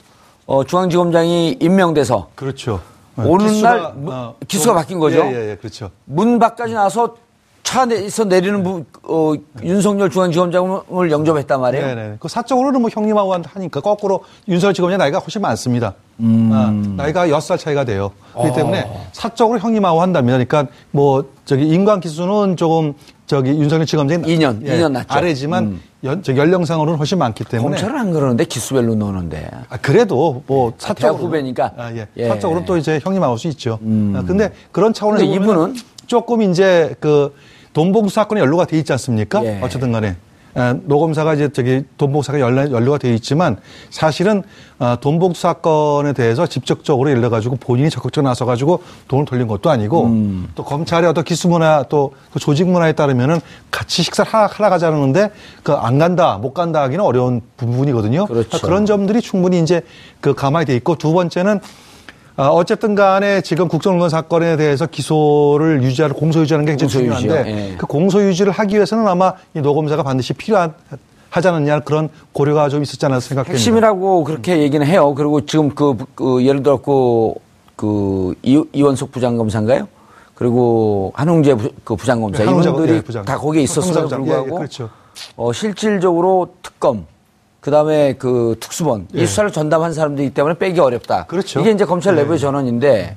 [0.47, 2.81] 어, 중앙지검장이 임명돼서 그렇죠.
[3.17, 5.17] 오는 기수가, 날 무- 어, 기수가 좀- 바뀐 거죠?
[5.21, 5.91] 예, 예, 예, 그렇죠.
[6.05, 7.17] 문 밖까지 나서
[7.63, 11.87] 차에서 내리는 부, 어, 윤석열 중앙지검장을 영접했단 말이에요.
[11.87, 12.17] 네네.
[12.21, 15.95] 그 사적으로는 뭐 형님하고 하니까 거꾸로 윤석열 지검장 나이가 훨씬 많습니다.
[16.21, 16.51] 음.
[16.53, 18.11] 아, 나이가 6살 차이가 돼요.
[18.35, 18.55] 그렇기 어.
[18.55, 22.93] 때문에 사적으로 형님하고 한다면 그러니까 뭐 저기 인간 기수는 조금
[23.27, 25.15] 저기 윤석열 지검장이 이 년, 예, 이년 낮죠.
[25.15, 25.17] 음.
[25.17, 29.51] 아래지만 연, 저 연령상으로는 훨씬 많기 때문에 검찰은 안 그러는데 기수별로 넣는데.
[29.71, 31.73] 아, 그래도 뭐 대학 사적으로 후배니까.
[31.77, 32.07] 아, 예.
[32.19, 32.29] 예.
[32.29, 33.79] 사적으로 또 이제 형님하고 수 있죠.
[34.15, 35.75] 아, 근데 그런 차원에서 근데 이분은?
[36.07, 37.35] 조금 이제 그
[37.73, 39.43] 돈봉투 사건이 연루가 돼 있지 않습니까?
[39.45, 39.61] 예.
[39.63, 40.17] 어쨌든 간에.
[40.55, 41.85] 아, 노검사가 이제 저기
[42.41, 43.57] 연루, 연루가 돼 있지만
[43.91, 44.43] 사실은
[44.79, 50.05] 아, 돈봉투 사건에 대해서 직접적으로 일러 가지고 본인이 적극적으로 나서 가지고 돈을 돌린 것도 아니고
[50.07, 50.49] 음.
[50.55, 53.41] 또 검찰의 어떤 기수 문화 또 그 조직 문화에 따르면은
[53.71, 55.31] 같이 식사를 하러, 하러 가자는데
[55.63, 58.27] 그 안 간다 못 간다 하기는 어려운 부분이거든요.
[58.27, 58.49] 그렇죠.
[58.49, 59.83] 그러니까 그런 점들이 충분히 이제
[60.21, 61.61] 그 가만히 돼 있고 두 번째는 아,
[62.37, 67.51] 어쨌든 간에 지금 국정농단 사건에 대해서 기소를 유지하는 공소 유지하는 게 굉장히 공소 중요한데.
[67.51, 67.77] 예.
[67.77, 70.75] 그 공소 유지를 하기 위해서는 아마 이 노검사가 반드시 필요한
[71.31, 73.59] 하지 않느냐 그런 고려가 좀 있었지 않나 생각됩니다.
[73.59, 75.15] 핵심이라고 그렇게 얘기는 해요.
[75.15, 77.35] 그리고 지금 그, 그 예를 들어 그,
[77.77, 79.89] 그 이, 이원석 부장검사인가요?
[80.35, 83.25] 그리고 한홍재 부, 그 부장검사 네, 이분들이 예, 부장.
[83.25, 84.25] 다 거기에 있었음에도 한홍재 부장.
[84.25, 84.91] 불구하고 예, 예, 그렇죠.
[85.37, 87.07] 어, 실질적으로 특검
[87.65, 89.27] 그다음에 그 특수본 이 예.
[89.27, 91.25] 수사를 전담한 사람들이기 때문에 빼기 어렵다.
[91.25, 91.61] 그렇죠.
[91.61, 93.17] 이게 이제 검찰 내부의 전원인데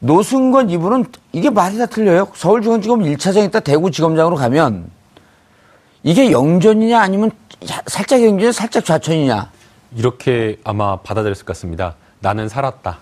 [0.00, 2.28] 노승건 이분은 이게 말이 다 틀려요.
[2.34, 4.90] 서울중앙지검 1차장 있다 대구지검장으로 가면
[6.02, 7.30] 이게 영전이냐 아니면
[7.86, 9.50] 살짝 영전이냐 살짝 좌천이냐.
[9.96, 11.94] 이렇게 아마 받아들였을 것 같습니다.
[12.20, 12.98] 나는 살았다.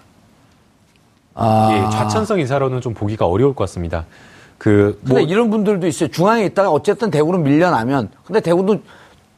[1.35, 1.69] 아.
[1.73, 4.05] 예, 좌천성 인사로는 좀 보기가 어려울 것 같습니다.
[4.57, 6.11] 그, 근데 뭐, 이런 분들도 있어요.
[6.11, 8.79] 중앙에 있다가 어쨌든 대구로 밀려나면 근데 대구도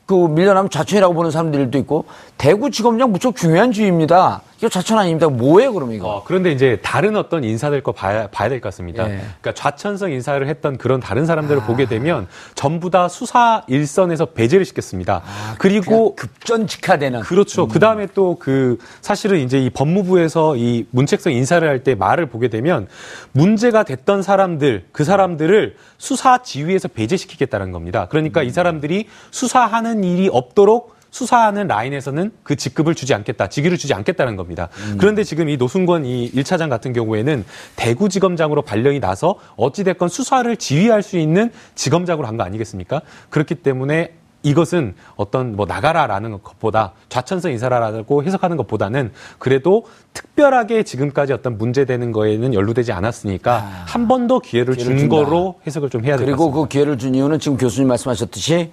[0.06, 2.04] 그 밀려나면 좌천이라고 보는 사람들도 있고
[2.38, 4.42] 대구지검장 무척 중요한 주의입니다.
[4.62, 5.26] 이거 좌천 아닙니다.
[5.28, 6.08] 뭐예요 그럼 이거?
[6.08, 9.02] 어, 그런데 이제 다른 어떤 인사들 거 봐야, 봐야 될 것 같습니다.
[9.10, 9.16] 예.
[9.40, 15.22] 그러니까 좌천성 인사를 했던 그런 다른 사람들을 보게 되면 전부 다 수사 일선에서 배제를 시켰습니다.
[15.58, 17.66] 그리고 급전직하되는 그렇죠.
[17.66, 22.46] 그 다음에 또 그 사실은 이제 이 법무부에서 이 문책성 인사를 할 때 말을 보게
[22.48, 22.86] 되면
[23.32, 28.06] 문제가 됐던 사람들 그 사람들을 수사 지휘에서 배제시키겠다는 겁니다.
[28.08, 34.34] 그러니까 이 사람들이 수사하는 일이 없도록 수사하는 라인에서는 그 직급을 주지 않겠다, 직위를 주지 않겠다는
[34.34, 34.68] 겁니다.
[34.98, 37.44] 그런데 지금 이 노승권 이 1차장 같은 경우에는
[37.76, 43.02] 대구지검장으로 발령이 나서 어찌됐건 수사를 지휘할 수 있는 지검장으로 한거 아니겠습니까?
[43.28, 51.58] 그렇기 때문에 이것은 어떤 뭐 나가라라는 것보다 좌천성 인사라고 해석하는 것보다는 그래도 특별하게 지금까지 어떤
[51.58, 55.16] 문제되는 거에는 연루되지 않았으니까 한번 더 기회를, 기회를 준 준다.
[55.24, 56.62] 거로 해석을 좀 해야 될것 그리고 같습니다.
[56.62, 58.72] 그 기회를 준 이유는 지금 교수님 말씀하셨듯이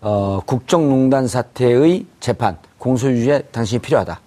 [0.00, 4.20] 어, 국정농단 사태의 재판, 공소유지에 당신이 필요하다.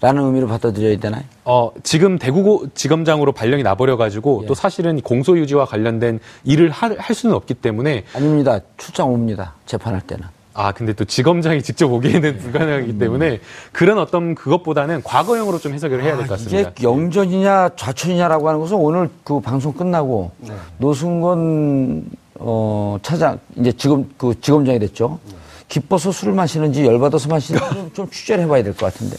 [0.00, 1.22] 라는 의미로 받아들여야 되나요?
[1.44, 4.46] 어, 지금 대구 지검장으로 발령이 나버려가지고 예.
[4.46, 8.60] 또 사실은 공소유지와 관련된 일을 할, 할 수는 없기 때문에 아닙니다.
[8.76, 9.54] 출장 옵니다.
[9.64, 10.24] 재판할 때는.
[10.52, 12.98] 아, 근데 또 지검장이 직접 오기에는 불가능하기 음.
[12.98, 13.40] 때문에
[13.72, 16.70] 그런 어떤 그것보다는 과거형으로 좀 해석을 해야 될 것 같습니다.
[16.70, 20.54] 이게 영전이냐 좌천이냐라고 하는 것은 오늘 그 방송 끝나고 네.
[20.78, 22.04] 노승건
[22.38, 25.18] 어, 차장 이제 지검 그 지검장이 됐죠.
[25.26, 25.34] 네.
[25.68, 29.16] 기뻐서 술을 마시는지 열받아서 마시는지 좀, 좀 취재를 해봐야 될 것 같은데.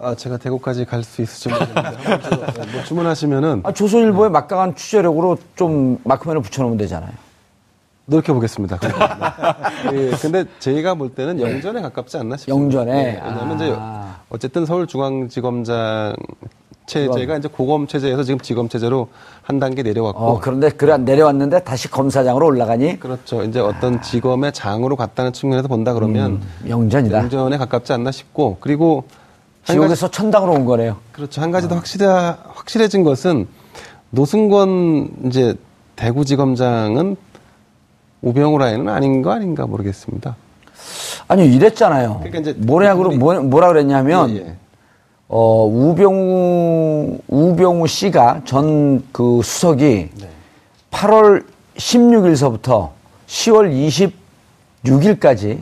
[0.00, 2.72] 아, 제가 대구까지 갈 수 있을지 모르겠는데.
[2.72, 3.62] 뭐 주문하시면은.
[3.64, 7.10] 아, 조선일보에 막강한 취재력으로 좀 마크맨을 붙여놓으면 되잖아요.
[8.06, 8.78] 노력해보겠습니다.
[9.92, 12.78] 예, 근데 저희가 볼 때는 영전에 가깝지 않나 싶습니다.
[12.78, 12.92] 영전에?
[12.92, 13.54] 네, 왜냐하면 아.
[13.56, 13.76] 이제
[14.30, 16.14] 어쨌든 서울중앙지검장
[16.88, 19.08] 체제가 이제 고검 체제에서 지금 지검 체제로
[19.42, 20.20] 한 단계 내려왔고.
[20.20, 22.98] 어, 그런데 그래 내려왔는데 다시 검사장으로 올라가니?
[22.98, 23.44] 그렇죠.
[23.44, 27.18] 이제 어떤 지검의 장으로 갔다는 측면에서 본다 그러면 음, 영전이다.
[27.18, 29.04] 영전에 가깝지 않나 싶고 그리고
[29.64, 30.96] 지옥에서 가지, 천당으로 온 거네요.
[31.12, 31.40] 그렇죠.
[31.40, 33.46] 한 가지 더 확실해, 확실해진 것은
[34.10, 35.54] 노승건 이제
[35.96, 37.16] 대구지검장은
[38.22, 40.36] 우병우 라인은 아닌 거 아닌가 모르겠습니다.
[41.28, 42.20] 아니요, 이랬잖아요.
[42.22, 44.56] 그러니까 이제 뭐라, 그 뭐, 뭐라 그랬냐면, 예, 예.
[45.28, 50.28] 어, 우병우, 우병우 씨가 전 그 수석이 네.
[50.90, 51.44] 8월
[51.76, 52.90] 16일서부터
[53.26, 54.12] 10월
[54.84, 55.58] 26일까지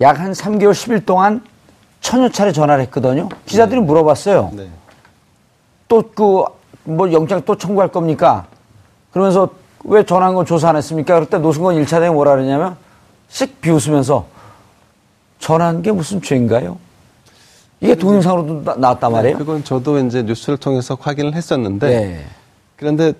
[0.00, 1.42] 약 한 3개월 10일 동안
[2.00, 3.28] 천여 차례 전화를 했거든요.
[3.46, 3.86] 기자들이 네.
[3.86, 4.50] 물어봤어요.
[4.54, 4.68] 네.
[5.88, 6.44] 또그
[6.84, 8.46] 뭐 영장 또 청구할 겁니까?
[9.10, 9.48] 그러면서
[9.84, 11.14] 왜 전화한 건 조사 안 했습니까?
[11.14, 12.76] 그럴 때 노승건 1차 대행 뭐라 그러냐면
[13.28, 14.26] 씩 비웃으면서
[15.38, 16.78] 전화한 게 무슨 죄인가요?
[17.80, 19.36] 이게 동영상으로도 나, 나왔단 말이에요.
[19.36, 22.24] 네, 그건 저도 이제 뉴스를 통해서 확인을 했었는데 네.
[22.76, 23.12] 그런데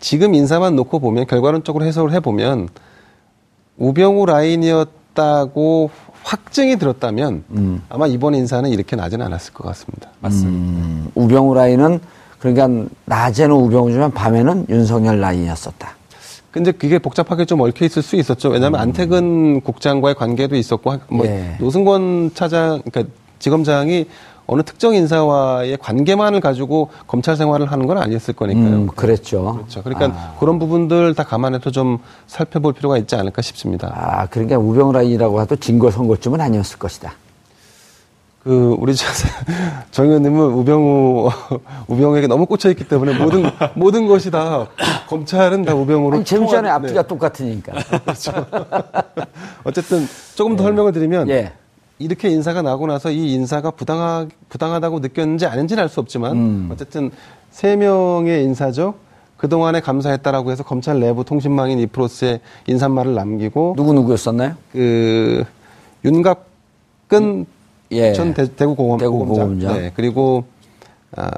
[0.00, 2.68] 지금 인사만 놓고 보면 결과론적으로 해석을 해보면
[3.78, 5.90] 우병우 라인이었다고
[6.22, 7.82] 확증이 들었다면 음.
[7.88, 10.10] 아마 이번 인사는 이렇게 나지는 않았을 것 같습니다.
[10.20, 10.48] 맞습니다.
[10.50, 12.00] 음, 우병우 라인은
[12.38, 15.96] 그러니까 낮에는 우병우지만 밤에는 윤석열 라인이었었다.
[16.50, 18.50] 근데 그게 복잡하게 좀 얽혀 있을 수 있었죠.
[18.50, 18.82] 왜냐하면 음.
[18.82, 21.56] 안태근 국장과의 관계도 있었고, 뭐 예.
[21.58, 24.06] 노승권 차장, 그러니까 지검장이
[24.46, 28.66] 어느 특정 인사와의 관계만을 가지고 검찰 생활을 하는 건 아니었을 거니까요.
[28.66, 29.54] 음, 그랬죠.
[29.54, 29.82] 그렇죠.
[29.82, 30.36] 그러니까 아.
[30.38, 33.92] 그런 부분들 다 감안해서 좀 살펴볼 필요가 있지 않을까 싶습니다.
[33.94, 37.14] 아, 그러니까 우병 라인이라고 해도 진거 선거쯤은 아니었을 것이다.
[38.42, 38.94] 그 우리
[39.90, 41.30] 정 의원님은 우병우
[41.88, 43.44] 우병우에게 너무 꽂혀 있기 때문에 모든
[43.74, 44.66] 모든 것이 다
[45.08, 47.08] 검찰은 다 우병우로 재무장의 앞뒤가 네.
[47.08, 47.72] 똑같으니까.
[48.00, 48.46] 그렇죠.
[49.64, 50.68] 어쨌든 조금 더 네.
[50.68, 51.54] 설명을 드리면 예.
[51.98, 56.68] 이렇게 인사가 나고 나서 이 인사가 부당하, 부당하다고 느꼈는지 아닌지는 알 수 없지만 음.
[56.72, 57.10] 어쨌든
[57.50, 58.94] 세 명의 인사죠.
[59.36, 64.54] 그동안에 감사했다라고 해서 검찰 내부 통신망인 이프로스에 인사말을 남기고 누구 누구였었나요?
[64.72, 65.44] 그
[66.04, 67.46] 윤갑근
[67.92, 68.12] 예.
[68.12, 69.58] 전 대, 구 공업, 대구 공업장.
[69.74, 69.92] 네.
[69.94, 70.44] 그리고
[71.16, 71.30] 아,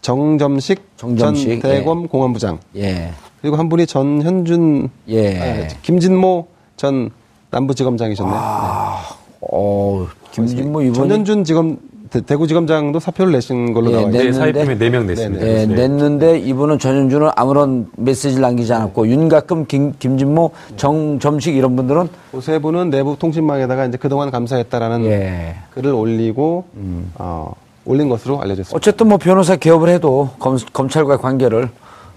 [0.00, 2.06] 정점식, 정점식 전 대검 예.
[2.06, 2.58] 공안부장.
[2.76, 3.12] 예.
[3.42, 5.66] 그리고 한 분이 전현준 예.
[5.66, 7.10] 아, 김진모 전
[7.50, 8.36] 남부지검장이셨네요.
[8.36, 9.17] 아, 네.
[9.40, 15.04] 어, 김진모 이번 전현준 지검 대구지검장도 사표를 내신 걸로 예, 나와 있는데 네, 사입팀에 4명
[15.04, 15.44] 냈습니다.
[15.44, 15.74] 네, 네.
[15.74, 19.10] 냈는데 이분은 전현준은 아무런 메시지를 남기지 않았고 네.
[19.10, 25.56] 윤가끔, 김, 김진모, 정점식 이런 분들은 그세 분은 내부 통신망에다가 이제 그동안 감사했다라는 예.
[25.74, 27.12] 글을 올리고 음.
[27.16, 27.52] 어,
[27.84, 28.76] 올린 것으로 알려졌습니다.
[28.76, 31.68] 어쨌든 뭐 변호사 개업을 해도 검, 검찰과의 관계를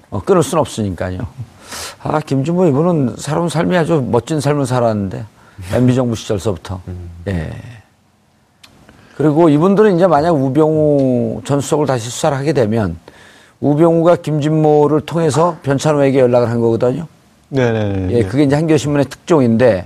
[0.09, 1.19] 어, 끊을 수는 없으니까요.
[2.03, 5.25] 아 김진모 이분은 사람 삶이 아주 멋진 삶을 살았는데
[5.73, 6.81] MB 정부 시절서부터.
[6.87, 7.09] 음.
[7.27, 7.51] 예.
[9.15, 12.97] 그리고 이분들은 이제 만약 우병우 전 수석을 다시 수사를 하게 되면
[13.59, 17.07] 우병우가 김진모를 통해서 변찬호에게 연락을 한 거거든요.
[17.49, 18.07] 네네.
[18.11, 19.85] 예, 그게 이제 한겨신문의 특종인데,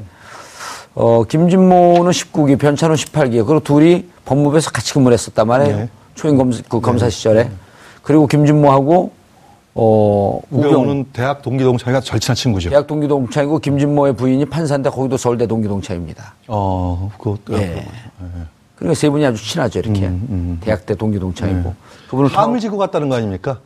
[0.93, 5.77] 어, 김진모는 19기, 변찬호 18기, 그리고 둘이 법무부에서 같이 근무를 했었단 말이에요.
[5.77, 5.89] 네.
[6.13, 7.49] 초임 검, 그 검사 시절에.
[8.03, 9.11] 그리고 김진모하고
[9.77, 12.69] 어, 우병우는 대학 동기 동창이가 절친한 친구죠.
[12.69, 16.33] 대학 동기 동창이고 김진모의 부인이 판사인데 거기도 서울대 동기 동창입니다.
[16.47, 17.57] 어, 그것도.
[17.61, 17.75] 예.
[17.75, 17.85] 예.
[18.77, 20.07] 그러니까 세 분이 아주 친하죠, 이렇게.
[20.07, 20.57] 음, 음, 음.
[20.61, 21.69] 대학 때 동기 동창이고.
[21.69, 21.75] 네.
[22.09, 23.59] 그분을 함을 지고 갔다는 거 아닙니까?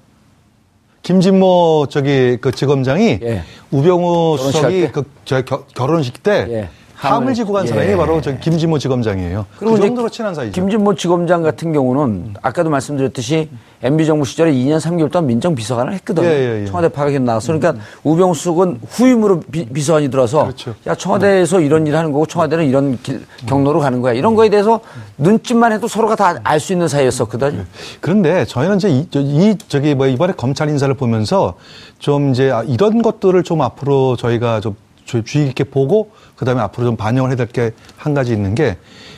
[1.03, 3.43] 김진모 저기 그 지검장이 예.
[3.71, 6.69] 우병우 수석이 그 저 결혼식 때 예.
[6.99, 7.95] 함을 지고 간 사람이 예.
[7.95, 9.45] 바로 저 김진모 지검장이에요.
[9.57, 10.51] 그리고 그 정도로 친한 사이죠.
[10.51, 13.49] 김진모 지검장 같은 경우는 아까도 말씀드렸듯이
[13.81, 16.27] MB 정부 시절에 2년 3개월 동안 민정비서관을 했거든요.
[16.27, 16.65] 예, 예, 예.
[16.65, 17.79] 청와대 파견 나와서 그러니까 음.
[18.03, 20.75] 우병수은 후임으로 비, 서관이 들어서 그렇죠.
[20.85, 24.11] 야 청와대에서 이런 일을 하는 거고 청와대는 이런 길, 경로로 가는 거야.
[24.13, 24.81] 이런 거에 대해서
[25.17, 27.59] 눈짓만 해도 서로가 다 알 수 있는 사이였었거든요.
[27.59, 27.65] 네.
[28.01, 31.53] 그런데 저희는 이제 이, 이 저기 뭐 이번에 검찰 인사를 보면서
[31.99, 34.75] 좀 이제 이런 것들을 좀 앞으로 저희가 좀
[35.09, 38.77] 주의 깊게 보고 그다음에 앞으로 좀 반영을 해야 될 게 한 가지 있는 게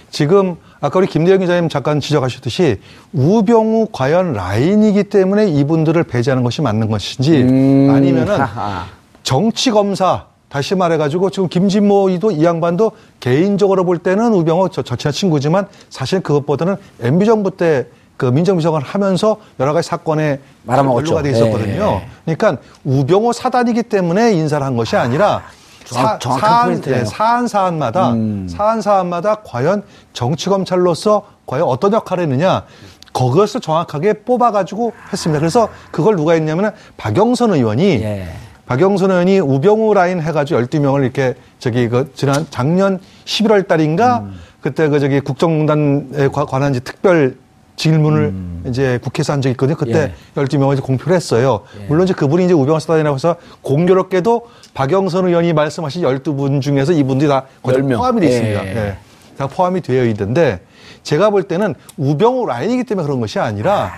[0.10, 2.80] 지금 아까 우리 김대영 기자님 잠깐 지적하셨듯이
[3.14, 8.38] 우병우 과연 라인이기 때문에 이분들을 배제하는 것이 맞는 것인지 음, 아니면은
[9.24, 15.14] 정치 검사 다시 말해가지고 지금 김진모이도 이 양반도 개인적으로 볼 때는 우병우 저, 저 친한
[15.14, 17.86] 친구지만 사실 그것보다는 MB 정부 때
[18.18, 20.40] 그 민정비서관을 하면서 여러 가지 사건에
[21.00, 22.02] 연루가 돼 있었거든요.
[22.26, 22.36] 네.
[22.38, 25.42] 그러니까 우병우 사단이기 때문에 인사를 한 것이 아니라
[25.92, 28.48] 사, 사안, 네, 사안 사안마다 음.
[28.50, 32.64] 사안 사안마다 과연 정치 검찰로서 과연 어떤 역할을 했느냐
[33.14, 35.40] 그것을 정확하게 뽑아가지고 했습니다.
[35.40, 38.28] 그래서 그걸 누가 했냐면 박영선 의원이 예.
[38.66, 44.40] 박영선 의원이 우병우 라인 해가지고 12명을 이렇게 저기 그 지난 작년 11월 달인가 음.
[44.62, 47.36] 그때 그 저기 국정농단에 관한 특별
[47.82, 48.64] 질문을 음.
[48.68, 49.76] 이제 국회에서 한 적이 있거든요.
[49.76, 50.42] 그때 예.
[50.42, 51.62] 12명을 이제 공표를 했어요.
[51.80, 51.86] 예.
[51.86, 57.46] 물론 이제 그분이 이제 우병우 사단이라고 해서 공교롭게도 박영선 의원이 말씀하신 12분 중에서 이분들이 다
[57.64, 58.66] 포함이 되어 있습니다.
[58.68, 58.76] 예.
[58.76, 58.98] 예.
[59.36, 60.62] 다 포함이 되어 있는데
[61.02, 63.92] 제가 볼 때는 우병우 라인이기 때문에 그런 것이 아니라 아.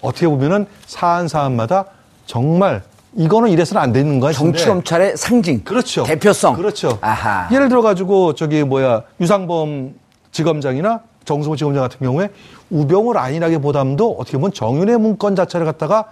[0.00, 1.84] 어떻게 보면은 사안 사안마다
[2.24, 2.82] 정말
[3.14, 4.32] 이거는 이래서는 안 되는 거야.
[4.32, 5.62] 정치 검찰의 상징.
[5.64, 6.04] 그렇죠.
[6.04, 6.56] 대표성.
[6.56, 6.98] 그렇죠.
[7.02, 7.48] 아하.
[7.52, 9.94] 예를 들어 가지고 저기 뭐야 유상범
[10.32, 12.30] 지검장이나 정승호 지검장 같은 경우에
[12.70, 16.06] 우병을 아니라기보담도 어떻게 보면 정윤의 문건 자체를 갖다가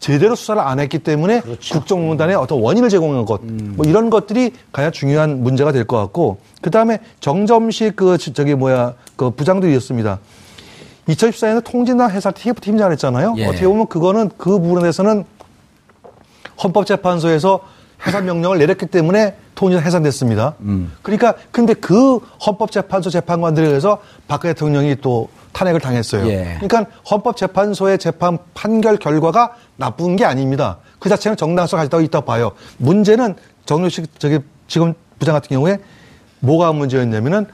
[0.00, 1.74] 제대로 수사를 안 했기 때문에 그렇죠.
[1.74, 3.74] 국정농단의 어떤 원인을 제공한 것, 음.
[3.76, 8.94] 뭐 이런 것들이 가장 중요한 문제가 될 것 같고, 그 다음에 정점식 그 저기 뭐야
[9.16, 10.18] 그 부장들이었습니다.
[11.08, 13.34] 2014년에 통진당 해설 TF 팀장을 했잖아요.
[13.38, 13.46] 예.
[13.46, 15.24] 어떻게 보면 그거는 그 부분에서는
[16.62, 17.60] 헌법재판소에서
[18.06, 20.54] 해산 명령을 내렸기 때문에 통일은 해산됐습니다.
[20.60, 20.92] 음.
[21.02, 26.26] 그러니까 근데 그 헌법재판소 재판관들에 의해서 박근혜 대통령이 또 탄핵을 당했어요.
[26.28, 26.58] 예.
[26.60, 30.78] 그러니까 헌법재판소의 재판 판결 결과가 나쁜 게 아닙니다.
[30.98, 32.52] 그 자체는 정당성 가지고 있다고 봐요.
[32.78, 35.78] 문제는 정유식 저기 지금 부장 같은 경우에
[36.40, 37.46] 뭐가 문제였냐면은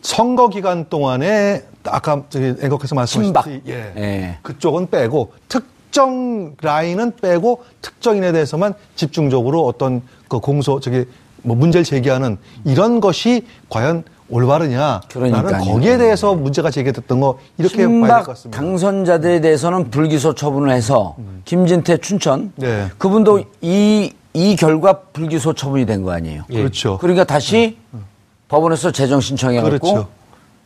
[0.00, 3.92] 선거 기간 동안에 아까 저기 앵커께서 말씀하신 예.
[3.96, 4.38] 예.
[4.42, 11.04] 그쪽은 빼고 특 특정 라인은 빼고 특정인에 대해서만 집중적으로 어떤 그 공소 저기
[11.42, 15.02] 뭐 문제를 제기하는 이런 것이 과연 올바르냐?
[15.08, 18.60] 그러니까 거기에 대해서 문제가 제기됐던 거 이렇게 봐야 될 것 같습니다.
[18.60, 21.42] 당선자들에 대해서는 불기소 처분을 해서 음.
[21.44, 22.88] 김진태 춘천 네.
[22.98, 26.42] 그분도 이이 결과 불기소 처분이 된 거 아니에요?
[26.50, 26.56] 예.
[26.56, 26.98] 그렇죠.
[26.98, 28.02] 그러니까 다시 음.
[28.48, 30.08] 법원에서 재정 신청해갖고 그렇죠.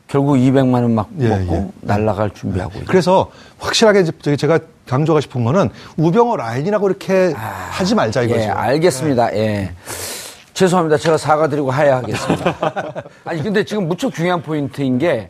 [0.06, 1.68] 결국 200만 원막 예, 먹고 예.
[1.82, 2.72] 날라갈 준비하고.
[2.76, 2.86] 있는.
[2.86, 4.04] 그래서 확실하게
[4.38, 4.58] 제가
[4.88, 8.40] 강조하고 싶은 거는 우병호 라인이라고 이렇게 아, 하지 말자 이거죠.
[8.40, 9.34] 예, 알겠습니다.
[9.34, 9.38] 예.
[9.38, 9.70] 예.
[10.54, 10.96] 죄송합니다.
[10.96, 12.54] 제가 사과드리고 하야하겠습니다.
[13.24, 15.28] 아니 근데 지금 무척 중요한 포인트인 게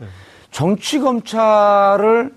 [0.51, 2.33] 정치 검찰을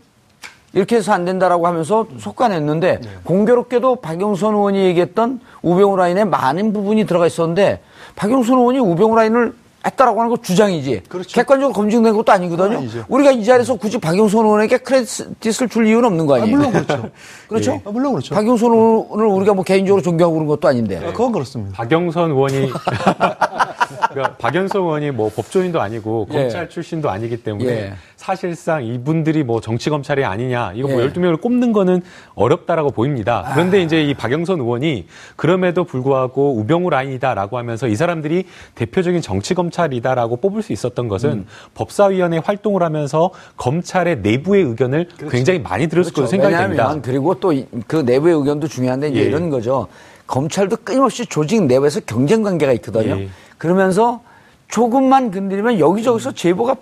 [0.74, 3.10] 이렇게 해서 안 된다라고 하면서 속아냈는데 네.
[3.24, 7.82] 공교롭게도 박영선 의원이 얘기했던 우병우 라인에 많은 부분이 들어가 있었는데
[8.16, 9.54] 박영선 의원이 우병우 라인을
[9.86, 11.04] 했다라고 하는 거 주장이지.
[11.10, 11.30] 그렇죠.
[11.34, 12.78] 객관적으로 검증된 것도 아니거든요.
[12.78, 13.06] 아니죠.
[13.08, 16.56] 우리가 이 자리에서 굳이 박영선 의원에게 크레딧을 줄 이유는 없는 거 아니에요?
[16.56, 17.10] 아, 물론 그렇죠.
[17.48, 17.72] 그렇죠?
[17.72, 17.82] 예.
[17.86, 18.36] 아, 물론 그렇죠.
[18.36, 20.98] 박영선 의원을 우리가 뭐 개인적으로 존경하고 그런 것도 아닌데.
[20.98, 21.76] 아, 그건 그렇습니다.
[21.78, 22.70] 박영선 의원이
[24.12, 26.38] 그러니까 박영선 의원이 뭐 법조인도 아니고 예.
[26.38, 27.93] 검찰 출신도 아니기 때문에 예.
[28.15, 31.10] 사실상 이분들이 뭐 정치 검찰이 아니냐 이거 뭐 예.
[31.10, 32.02] 12명을 꼽는 거는
[32.36, 33.50] 어렵다라고 보입니다.
[33.54, 33.82] 그런데 아.
[33.82, 38.45] 이제 이 박영선 의원이 그럼에도 불구하고 우병우 라인이다라고 하면서 이 사람들이
[38.76, 41.45] 대표적인 정치 검찰이다라고 뽑을 수 있었던 것은 음.
[41.74, 45.30] 법사위원회 활동을 하면서 검찰의 내부의 의견을 그렇죠.
[45.30, 46.21] 굉장히 많이 들었을 그렇죠.
[46.21, 46.95] 거로 생각이 됩니다.
[47.02, 47.52] 그리고 또
[47.88, 49.24] 그 내부의 의견도 중요한데 이제 예.
[49.24, 49.88] 이런 거죠.
[50.28, 53.28] 검찰도 끊임없이 조직 내부에서 경쟁 관계가 있거든요.
[53.62, 53.67] 예.
[53.67, 54.21] 그러면서
[54.67, 56.76] 조금만 건드리면 여기저기서 제보가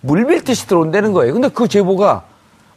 [0.00, 1.32] 물밀듯이 들어온다는 거예요.
[1.34, 2.24] 근데 그 제보가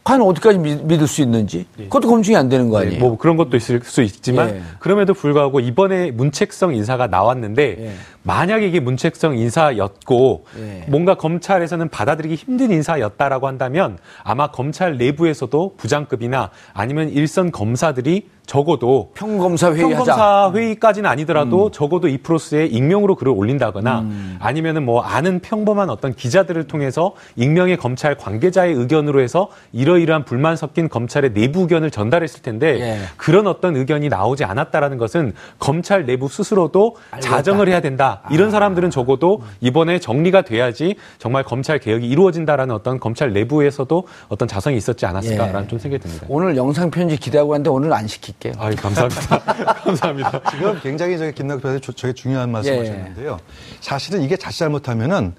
[0.04, 1.84] 과연 어디까지 믿 을 수 있는지 예.
[1.84, 3.00] 그것도 검증이 안 되는 거 예, 아니에요?
[3.00, 4.62] 뭐 그런 것도 있을 수 있지만 예.
[4.78, 7.92] 그럼에도 불구하고 이번에 문책성 인사가 나왔는데 예.
[8.26, 10.84] 만약에 이게 문책성 인사였고 예.
[10.88, 19.72] 뭔가 검찰에서는 받아들이기 힘든 인사였다라고 한다면 아마 검찰 내부에서도 부장급이나 아니면 일선 검사들이 적어도 평검사
[19.72, 21.72] 회의 평검사 회의까지는 아니더라도 음.
[21.72, 24.36] 적어도 이 프로스에 익명으로 글을 올린다거나 음.
[24.40, 30.88] 아니면은 뭐 아는 평범한 어떤 기자들을 통해서 익명의 검찰 관계자의 의견으로 해서 이러이러한 불만 섞인
[30.88, 32.98] 검찰의 내부 의견을 전달했을 텐데 예.
[33.16, 37.36] 그런 어떤 의견이 나오지 않았다라는 것은 검찰 내부 스스로도 알겠다.
[37.36, 38.15] 자정을 해야 된다.
[38.30, 44.76] 이런 사람들은 적어도 이번에 정리가 돼야지 정말 검찰 개혁이 이루어진다라는 어떤 검찰 내부에서도 어떤 자성이
[44.76, 45.68] 있었지 않았을까라는 예.
[45.68, 46.26] 좀 생각이 듭니다.
[46.28, 48.52] 오늘 영상 편지 기대하고 왔는데 오늘 안 시키 드릴게요.
[48.58, 49.38] 아, 감사합니다.
[49.82, 50.40] 감사합니다.
[50.50, 53.38] 지금 굉장히 저기 김남국 변호사 저게 중요한 말씀하셨는데요.
[53.40, 53.76] 예.
[53.80, 55.34] 사실은 이게 자칫 잘못하면은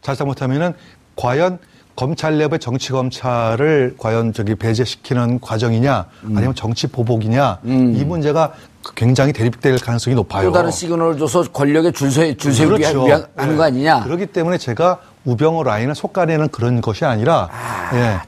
[0.00, 0.74] 자칫 잘못하면은
[1.16, 1.58] 과연
[1.98, 6.36] 검찰 내부의 정치 검찰을 과연 저기 배제시키는 과정이냐 음.
[6.36, 7.96] 아니면 정치 보복이냐 음.
[7.96, 8.52] 이 문제가
[8.94, 10.44] 굉장히 대립될 가능성이 높아요.
[10.44, 13.04] 또 다른 시그널을 줘서 권력의 줄세 줄세우기 그렇죠.
[13.04, 13.26] 위한 네.
[13.34, 14.04] 하는 거 아니냐.
[14.04, 18.20] 그렇기 때문에 제가 우병호 라인을 속가내는 그런 것이 아니라 아, 예.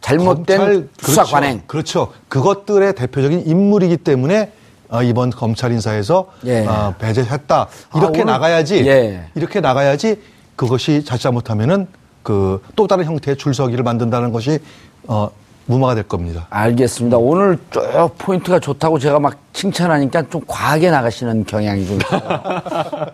[0.00, 1.32] 잘못된 검찰, 수사 그렇죠.
[1.32, 1.62] 관행.
[1.68, 2.12] 그렇죠.
[2.26, 4.50] 그것들의 대표적인 인물이기 때문에
[4.88, 6.66] 어, 이번 검찰 인사에서 예.
[6.66, 7.68] 어, 배제했다.
[7.94, 8.84] 이렇게 아, 나가야지.
[8.84, 9.26] 예.
[9.36, 10.20] 이렇게 나가야지
[10.56, 11.86] 그것이 자칫 잘못하면은
[12.24, 14.58] 그 또 다른 형태의 줄서기를 만든다는 것이
[15.06, 15.30] 어,
[15.66, 16.46] 무마가 될 겁니다.
[16.50, 17.16] 알겠습니다.
[17.16, 17.80] 오늘 쭉
[18.18, 22.20] 포인트가 좋다고 제가 막 칭찬하니까 좀 과하게 나가시는 경향이 좀 있어요.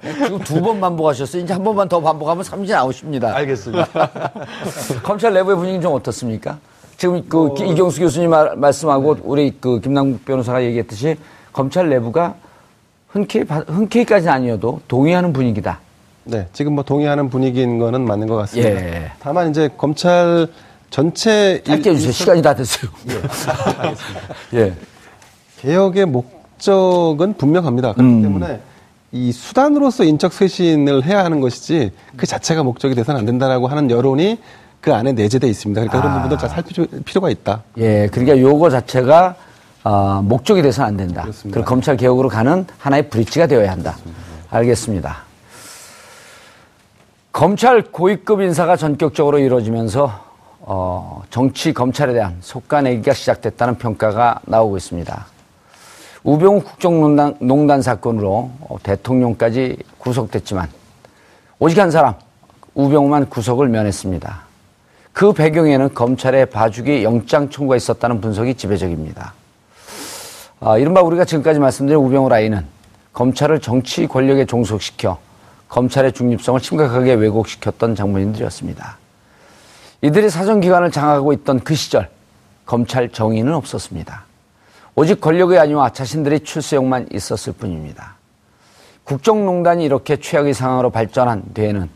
[0.24, 1.42] 지금 두 번 반복하셨어요.
[1.42, 3.36] 이제 한 번만 더 반복하면 삼진 아웃입니다.
[3.36, 3.86] 알겠습니다.
[5.04, 6.58] 검찰 내부의 분위기는 좀 어떻습니까?
[6.96, 7.54] 지금 그 어...
[7.56, 9.20] 이경수 교수님 말, 말씀하고 네.
[9.24, 11.16] 우리 그 김남국 변호사가 얘기했듯이
[11.52, 12.34] 검찰 내부가
[13.08, 15.78] 흔쾌히, 흔쾌히까지는 아니어도 동의하는 분위기다.
[16.24, 18.70] 네, 지금 뭐 동의하는 분위기인 거는 맞는 것 같습니다.
[18.70, 19.12] 예.
[19.20, 20.48] 다만 이제 검찰
[20.90, 22.12] 전체 짧게 해주세요.
[22.12, 22.90] 시간이 다 됐어요.
[24.52, 24.58] 예.
[24.58, 24.74] 예.
[25.60, 27.92] 개혁의 목적은 분명합니다.
[27.94, 28.22] 그렇기 음.
[28.22, 28.60] 때문에
[29.12, 34.38] 이 수단으로서 인적 쇄신을 해야 하는 것이지 그 자체가 목적이 돼서는 안 된다라고 하는 여론이
[34.80, 35.80] 그 안에 내재돼 있습니다.
[35.80, 36.00] 그러니까 아.
[36.00, 37.62] 그런 부분들 잘 살필 필요가 있다.
[37.78, 39.34] 예, 그러니까 요거 자체가
[39.82, 41.22] 어, 목적이 돼서는 안 된다.
[41.22, 41.54] 그렇습니다.
[41.54, 43.92] 그리고 검찰 개혁으로 가는 하나의 브릿지가 되어야 한다.
[43.92, 44.20] 그렇습니다.
[44.50, 45.29] 알겠습니다.
[47.32, 50.30] 검찰 고위급 인사가 전격적으로 이루어지면서
[50.62, 55.26] 어, 정치 검찰에 대한 속가내기가 시작됐다는 평가가 나오고 있습니다.
[56.24, 60.68] 우병우 국정농단 농단 사건으로 어, 대통령까지 구속됐지만
[61.60, 62.14] 오직 한 사람
[62.74, 64.40] 우병우만 구속을 면했습니다.
[65.12, 69.34] 그 배경에는 검찰의 봐주기 영장 청구가 있었다는 분석이 지배적입니다.
[70.60, 72.66] 아, 이른바 우리가 지금까지 말씀드린 우병우 라인은
[73.12, 75.18] 검찰을 정치 권력에 종속시켜
[75.70, 78.98] 검찰의 중립성을 심각하게 왜곡시켰던 장본인들이었습니다.
[80.02, 82.08] 이들이 사정기관을 장악하고 있던 그 시절
[82.66, 84.24] 검찰 정의는 없었습니다.
[84.96, 88.16] 오직 권력의 안위와 자신들의 출세욕만 있었을 뿐입니다.
[89.04, 91.88] 국정농단이 이렇게 최악의 상황으로 발전한 뒤에는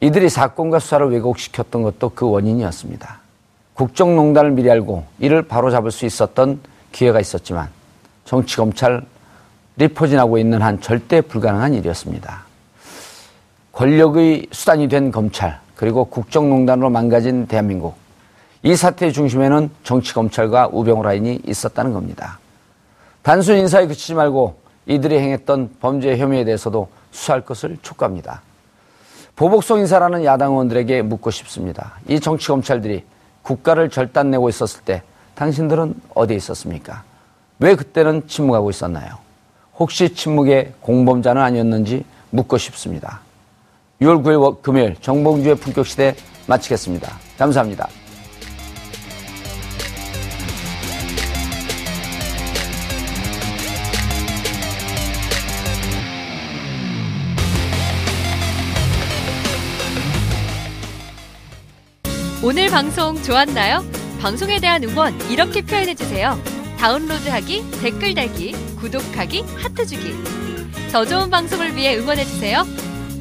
[0.00, 3.20] 이들이 사건과 수사를 왜곡시켰던 것도 그 원인이었습니다.
[3.74, 6.60] 국정농단을 미리 알고 이를 바로잡을 수 있었던
[6.92, 7.68] 기회가 있었지만
[8.24, 9.02] 정치 검찰이
[9.94, 12.47] 포진하고 있는 한 절대 불가능한 일이었습니다.
[13.78, 17.94] 권력의 수단이 된 검찰, 그리고 국정농단으로 망가진 대한민국.
[18.64, 22.40] 이 사태의 중심에는 정치 검찰과 우병우 라인이 있었다는 겁니다.
[23.22, 28.42] 단순 인사에 그치지 말고 이들이 행했던 범죄 혐의에 대해서도 수사할 것을 촉구합니다.
[29.36, 31.92] 보복성 인사라는 야당 의원들에게 묻고 싶습니다.
[32.08, 33.04] 이 정치 검찰들이
[33.42, 35.04] 국가를 절단내고 있었을 때
[35.36, 37.04] 당신들은 어디에 있었습니까?
[37.60, 39.18] 왜 그때는 침묵하고 있었나요?
[39.78, 43.20] 혹시 침묵의 공범자는 아니었는지 묻고 싶습니다.
[44.00, 46.14] 6월 9일 금요일 정봉주의 품격시대
[46.46, 47.18] 마치겠습니다.
[47.36, 47.88] 감사합니다.
[62.40, 63.82] 오늘 방송 좋았나요?
[64.20, 66.38] 방송에 대한 응원 이렇게 표현해주세요.
[66.78, 70.14] 다운로드하기, 댓글 달기, 구독하기, 하트 주기.
[70.92, 72.62] 더 좋은 방송을 위해 응원해주세요.